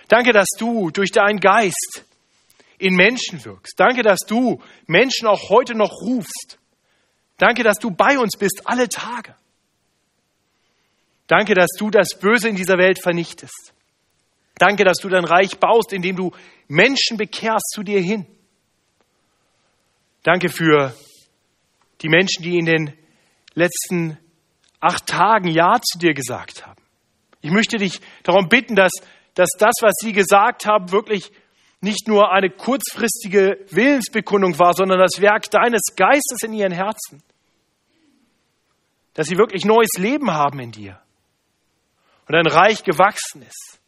Danke, 0.08 0.32
dass 0.32 0.48
du 0.60 0.92
durch 0.92 1.12
deinen 1.12 1.40
Geist 1.40 2.06
in 2.78 2.94
Menschen 2.94 3.44
wirkst. 3.44 3.74
Danke, 3.80 4.04
dass 4.04 4.20
du 4.20 4.62
Menschen 4.86 5.28
auch 5.28 5.50
heute 5.50 5.74
noch 5.74 5.92
rufst. 6.02 6.60
Danke, 7.38 7.64
dass 7.64 7.80
du 7.80 7.90
bei 7.90 8.20
uns 8.20 8.38
bist 8.38 8.62
alle 8.66 8.88
Tage. 8.88 9.34
Danke, 11.26 11.56
dass 11.56 11.72
du 11.80 11.90
das 11.90 12.10
Böse 12.20 12.50
in 12.50 12.56
dieser 12.56 12.78
Welt 12.78 13.02
vernichtest. 13.02 13.74
Danke, 14.60 14.84
dass 14.84 14.98
du 15.00 15.10
dein 15.10 15.26
Reich 15.26 15.58
baust, 15.58 15.92
indem 15.92 16.16
du 16.16 16.32
Menschen 16.68 17.18
bekehrst 17.18 17.72
zu 17.74 17.82
dir 17.82 18.00
hin. 18.00 18.28
Danke 20.22 20.50
für 20.50 20.96
die 22.02 22.10
Menschen, 22.10 22.44
die 22.44 22.58
in 22.58 22.66
den 22.66 22.94
letzten 23.54 24.18
acht 24.80 25.08
Tagen 25.08 25.48
Ja 25.48 25.80
zu 25.82 25.98
dir 25.98 26.14
gesagt 26.14 26.66
haben. 26.66 26.82
Ich 27.42 27.52
möchte 27.52 27.78
dich 27.78 28.02
darum 28.24 28.50
bitten, 28.50 28.76
dass, 28.76 28.92
dass 29.34 29.50
das, 29.58 29.74
was 29.82 29.94
sie 30.00 30.14
gesagt 30.14 30.66
haben, 30.66 30.92
wirklich 30.92 31.32
nicht 31.82 32.08
nur 32.08 32.32
eine 32.32 32.50
kurzfristige 32.50 33.66
Willensbekundung 33.70 34.58
war, 34.58 34.74
sondern 34.74 35.00
das 35.00 35.22
Werk 35.22 35.50
deines 35.52 35.82
Geistes 35.96 36.42
in 36.44 36.54
ihren 36.54 36.72
Herzen. 36.72 37.22
Dass 39.14 39.28
sie 39.28 39.38
wirklich 39.38 39.66
neues 39.66 39.92
Leben 39.98 40.32
haben 40.32 40.60
in 40.60 40.72
dir 40.72 41.00
und 42.28 42.36
ein 42.36 42.48
Reich 42.48 42.84
gewachsen 42.84 43.44
ist, 43.44 43.80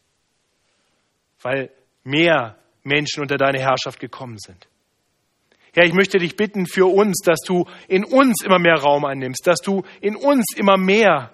weil 1.42 1.70
mehr 2.04 2.56
Menschen 2.84 3.20
unter 3.20 3.36
deine 3.36 3.58
Herrschaft 3.58 4.00
gekommen 4.00 4.38
sind. 4.38 4.68
Herr, 5.78 5.86
ich 5.86 5.94
möchte 5.94 6.18
dich 6.18 6.34
bitten 6.34 6.66
für 6.66 6.92
uns, 6.92 7.20
dass 7.24 7.38
du 7.46 7.64
in 7.86 8.04
uns 8.04 8.42
immer 8.44 8.58
mehr 8.58 8.80
Raum 8.80 9.04
einnimmst, 9.04 9.46
dass 9.46 9.60
du 9.60 9.84
in 10.00 10.16
uns 10.16 10.44
immer 10.56 10.76
mehr 10.76 11.32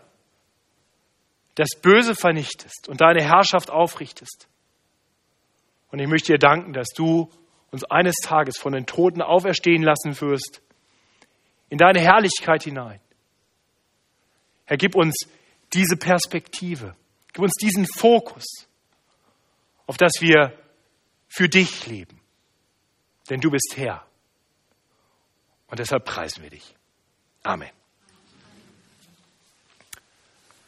das 1.55 1.69
Böse 1.81 2.15
vernichtest 2.15 2.91
und 2.91 3.01
deine 3.01 3.23
Herrschaft 3.23 3.71
aufrichtest. 3.71 4.47
Und 5.91 5.99
ich 5.99 6.07
möchte 6.09 6.33
dir 6.33 6.39
danken, 6.39 6.75
dass 6.75 6.89
du 6.95 7.31
uns 7.71 7.85
eines 7.85 8.17
Tages 8.17 8.59
von 8.59 8.75
den 8.75 8.85
Toten 8.85 9.23
auferstehen 9.23 9.83
lassen 9.83 10.21
wirst, 10.21 10.61
in 11.71 11.79
deine 11.79 12.01
Herrlichkeit 12.01 12.65
hinein. 12.65 13.01
Herr, 14.67 14.77
gib 14.77 14.95
uns 14.95 15.15
diese 15.73 15.97
Perspektive. 15.97 16.95
Gib 17.33 17.43
uns 17.43 17.55
diesen 17.55 17.87
Fokus, 17.87 18.45
auf 19.87 19.97
dass 19.97 20.13
wir 20.21 20.53
für 21.29 21.49
dich 21.49 21.87
leben. 21.87 22.21
Denn 23.31 23.41
du 23.41 23.51
bist 23.51 23.73
Herr. 23.79 24.07
Und 25.67 25.79
deshalb 25.79 26.05
preisen 26.05 26.43
wir 26.43 26.51
dich. 26.51 26.75
Amen. 27.43 27.71